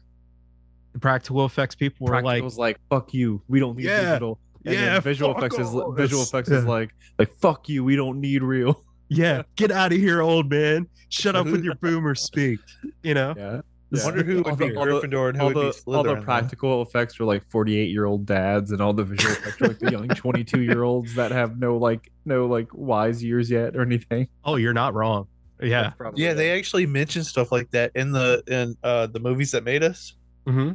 The 0.93 0.99
practical 0.99 1.47
effects 1.47 1.75
people 1.77 2.09
were 2.09 2.21
like 2.21 2.43
was 2.43 2.59
like, 2.59 2.79
fuck 2.91 3.15
you, 3.15 3.41
we 3.49 3.59
don't 3.59 3.77
need 3.77 3.87
Yeah. 3.87 4.05
digital. 4.05 4.39
And 4.65 4.75
then 4.75 4.85
Yeah, 4.85 5.01
visual 5.01 5.35
fuck 5.35 5.45
effects 5.45 5.59
is 5.59 5.75
all. 5.75 5.93
visual 5.93 6.23
It's- 6.23 6.29
effects 6.29 6.51
is 6.51 6.65
like 6.65 6.95
like 7.19 7.33
fuck 7.35 7.69
you, 7.69 7.85
we 7.85 7.97
don't 7.97 8.21
need 8.21 8.43
real. 8.43 8.83
Yeah, 9.11 9.45
get 9.57 9.71
out 9.71 9.91
of 9.91 9.99
here, 9.99 10.21
old 10.21 10.51
man. 10.51 10.87
Shut 11.09 11.35
up 11.35 11.47
with 11.47 11.65
your 11.65 11.75
boomer 11.81 12.15
speak. 12.15 12.59
You 13.03 13.15
know? 13.15 13.33
Yeah. 13.39 13.61
I 13.99 14.05
wonder 14.05 14.23
who 14.23 14.43
all 14.43 14.51
would 14.51 14.59
be 14.59 14.69
the, 14.69 14.77
all 14.77 14.85
the- 14.85 14.91
Gryffindor 15.01 15.29
and 15.31 15.37
who 15.39 15.43
all 15.45 15.49
would 15.49 15.55
be 15.55 15.61
the, 15.61 15.67
all 15.97 16.03
the 16.03 16.11
Slytherin. 16.11 16.17
though. 16.19 16.23
practical 16.23 16.83
effects 16.83 17.19
are 17.19 17.25
like 17.25 17.43
48 17.51 17.85
year 17.89 18.05
old 18.05 18.27
dads 18.27 18.71
and 18.71 18.83
all 18.83 18.93
the 18.93 19.05
visual 19.05 19.33
effects 19.33 19.63
are 19.63 19.69
like 19.69 19.79
the 19.79 19.91
young 19.93 20.09
22 20.09 20.61
year 20.61 20.83
olds 20.83 21.15
that 21.15 21.31
have 21.31 21.59
no 21.59 21.79
like 21.79 22.13
no 22.27 22.45
like 22.47 22.69
wise 22.75 23.25
years 23.25 23.51
yet 23.51 23.75
or 23.77 23.81
anything 23.81 24.29
Oh, 24.45 24.57
you're 24.57 24.75
not 24.75 24.93
wrong. 24.93 25.27
Yeah. 25.59 25.93
Yeah, 26.15 26.33
it. 26.33 26.35
they 26.35 26.51
actually 26.59 26.85
mention 26.85 27.25
stuff 27.25 27.51
like 27.51 27.71
that 27.71 27.93
in 27.95 28.13
the 28.13 28.43
in 28.47 28.77
uh 28.85 29.07
the 29.07 29.21
movies 29.21 29.53
that 29.53 29.65
made 29.65 29.83
us. 29.83 30.17
hmm 30.47 30.73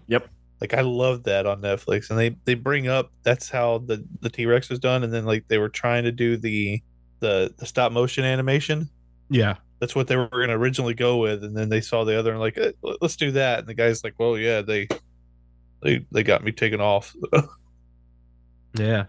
Like 0.63 0.73
I 0.73 0.79
love 0.81 1.23
that 1.23 1.45
on 1.45 1.61
Netflix, 1.61 2.09
and 2.09 2.17
they 2.17 2.37
they 2.45 2.53
bring 2.53 2.87
up 2.87 3.11
that's 3.23 3.49
how 3.49 3.79
the 3.79 4.01
the 4.21 4.29
T 4.29 4.45
Rex 4.45 4.69
was 4.69 4.79
done, 4.79 5.03
and 5.03 5.11
then 5.11 5.25
like 5.25 5.45
they 5.49 5.57
were 5.57 5.67
trying 5.67 6.05
to 6.05 6.11
do 6.13 6.37
the 6.37 6.81
the 7.19 7.53
the 7.57 7.65
stop 7.65 7.91
motion 7.91 8.23
animation. 8.23 8.89
Yeah. 9.29 9.55
That's 9.79 9.93
what 9.93 10.07
they 10.07 10.15
were 10.15 10.29
going 10.29 10.47
to 10.47 10.53
originally 10.53 10.93
go 10.93 11.17
with, 11.17 11.43
and 11.43 11.57
then 11.57 11.67
they 11.67 11.81
saw 11.81 12.05
the 12.05 12.17
other 12.17 12.31
and 12.31 12.39
like, 12.39 12.57
eh, 12.57 12.71
let's 13.01 13.17
do 13.17 13.31
that. 13.31 13.59
And 13.59 13.67
the 13.67 13.73
guy's 13.73 14.01
like, 14.05 14.13
well, 14.17 14.37
yeah, 14.37 14.61
they 14.61 14.87
they 15.81 16.05
they 16.13 16.23
got 16.23 16.45
me 16.45 16.53
taken 16.53 16.79
off. 16.79 17.13
Yeah. 18.75 19.05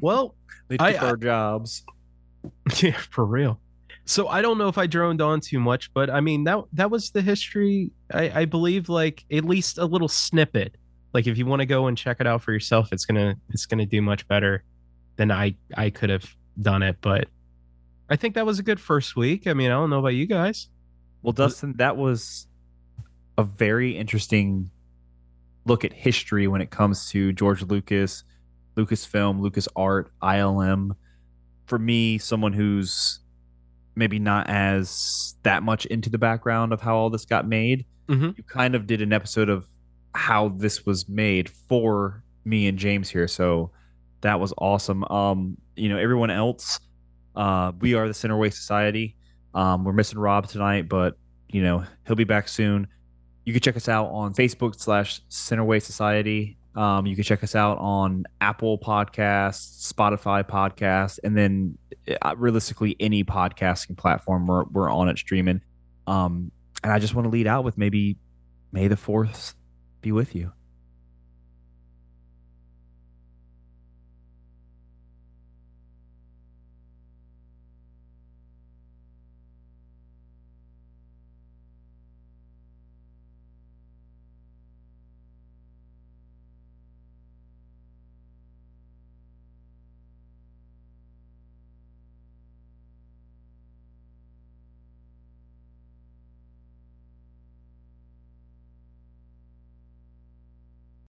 Well, 0.00 0.34
they 0.68 0.76
took 0.76 0.86
I- 0.86 0.96
our 0.96 1.16
jobs 1.16 1.84
yeah, 2.82 2.98
for 3.10 3.24
real. 3.24 3.60
So 4.06 4.26
I 4.28 4.42
don't 4.42 4.58
know 4.58 4.68
if 4.68 4.78
I 4.78 4.86
droned 4.86 5.20
on 5.20 5.40
too 5.40 5.60
much, 5.60 5.92
but 5.92 6.10
I 6.10 6.20
mean 6.20 6.44
that 6.44 6.64
that 6.72 6.90
was 6.90 7.10
the 7.10 7.22
history. 7.22 7.90
I, 8.12 8.40
I 8.40 8.44
believe 8.44 8.88
like 8.88 9.24
at 9.30 9.44
least 9.44 9.78
a 9.78 9.84
little 9.84 10.08
snippet. 10.08 10.76
Like 11.12 11.26
if 11.26 11.36
you 11.38 11.46
want 11.46 11.60
to 11.60 11.66
go 11.66 11.86
and 11.86 11.96
check 11.98 12.18
it 12.20 12.26
out 12.26 12.42
for 12.42 12.52
yourself, 12.52 12.88
it's 12.92 13.04
gonna 13.04 13.36
it's 13.50 13.66
gonna 13.66 13.86
do 13.86 14.00
much 14.02 14.26
better 14.28 14.62
than 15.16 15.30
I 15.30 15.56
I 15.76 15.90
could 15.90 16.10
have 16.10 16.24
done 16.60 16.82
it. 16.82 16.96
But 17.00 17.28
I 18.08 18.16
think 18.16 18.34
that 18.34 18.46
was 18.46 18.58
a 18.58 18.62
good 18.62 18.80
first 18.80 19.16
week. 19.16 19.46
I 19.46 19.54
mean, 19.54 19.70
I 19.70 19.74
don't 19.74 19.90
know 19.90 19.98
about 20.00 20.14
you 20.14 20.26
guys. 20.26 20.68
well 21.22 21.32
dustin 21.32 21.74
that 21.76 21.96
was 21.96 22.46
a 23.38 23.42
very 23.44 23.96
interesting 23.96 24.70
look 25.64 25.84
at 25.84 25.92
history 25.92 26.46
when 26.48 26.60
it 26.60 26.70
comes 26.70 27.08
to 27.10 27.32
george 27.32 27.62
lucas 27.62 28.24
lucasfilm 28.76 29.40
lucas 29.40 29.68
art 29.76 30.10
ilm 30.22 30.90
for 31.66 31.78
me 31.78 32.18
someone 32.18 32.52
who's 32.52 33.19
maybe 34.00 34.18
not 34.18 34.48
as 34.48 35.36
that 35.44 35.62
much 35.62 35.86
into 35.86 36.10
the 36.10 36.18
background 36.18 36.72
of 36.72 36.80
how 36.80 36.96
all 36.96 37.10
this 37.10 37.24
got 37.24 37.46
made 37.46 37.84
Mhm. 38.08 38.36
you 38.36 38.42
kind 38.42 38.74
of 38.74 38.88
did 38.88 39.00
an 39.02 39.12
episode 39.12 39.48
of 39.48 39.66
how 40.16 40.48
this 40.48 40.84
was 40.84 41.08
made 41.08 41.48
for 41.48 42.24
me 42.44 42.66
and 42.66 42.76
James 42.76 43.08
here. 43.08 43.28
So 43.28 43.70
that 44.22 44.40
was 44.40 44.52
awesome. 44.58 45.04
Um, 45.04 45.56
you 45.76 45.88
know, 45.88 45.96
everyone 45.96 46.30
else, 46.30 46.80
uh, 47.36 47.70
we 47.80 47.94
are 47.94 48.08
the 48.08 48.12
Centerway 48.14 48.52
Society. 48.52 49.14
Um, 49.54 49.84
we're 49.84 49.92
missing 49.92 50.18
Rob 50.18 50.48
tonight, 50.48 50.88
but 50.88 51.16
you 51.52 51.62
know, 51.62 51.84
he'll 52.06 52.16
be 52.16 52.24
back 52.24 52.48
soon. 52.48 52.88
You 53.44 53.52
can 53.52 53.60
check 53.62 53.76
us 53.76 53.88
out 53.88 54.06
on 54.06 54.34
Facebook 54.34 54.74
slash 54.80 55.20
Centerway 55.28 55.80
Society. 55.82 56.56
Um, 56.76 57.06
you 57.06 57.16
can 57.16 57.24
check 57.24 57.42
us 57.42 57.54
out 57.54 57.78
on 57.78 58.24
Apple 58.40 58.78
Podcasts, 58.78 59.92
Spotify 59.92 60.44
Podcasts, 60.44 61.18
and 61.24 61.36
then 61.36 61.76
uh, 62.22 62.34
realistically 62.36 62.96
any 63.00 63.24
podcasting 63.24 63.96
platform 63.96 64.46
we're, 64.46 64.64
we're 64.64 64.90
on 64.90 65.08
it 65.08 65.18
streaming. 65.18 65.60
Um, 66.06 66.52
and 66.82 66.92
I 66.92 66.98
just 66.98 67.14
want 67.14 67.26
to 67.26 67.30
lead 67.30 67.46
out 67.46 67.64
with 67.64 67.76
maybe 67.76 68.16
May 68.72 68.88
the 68.88 68.96
4th 68.96 69.54
be 70.00 70.12
with 70.12 70.34
you. 70.34 70.52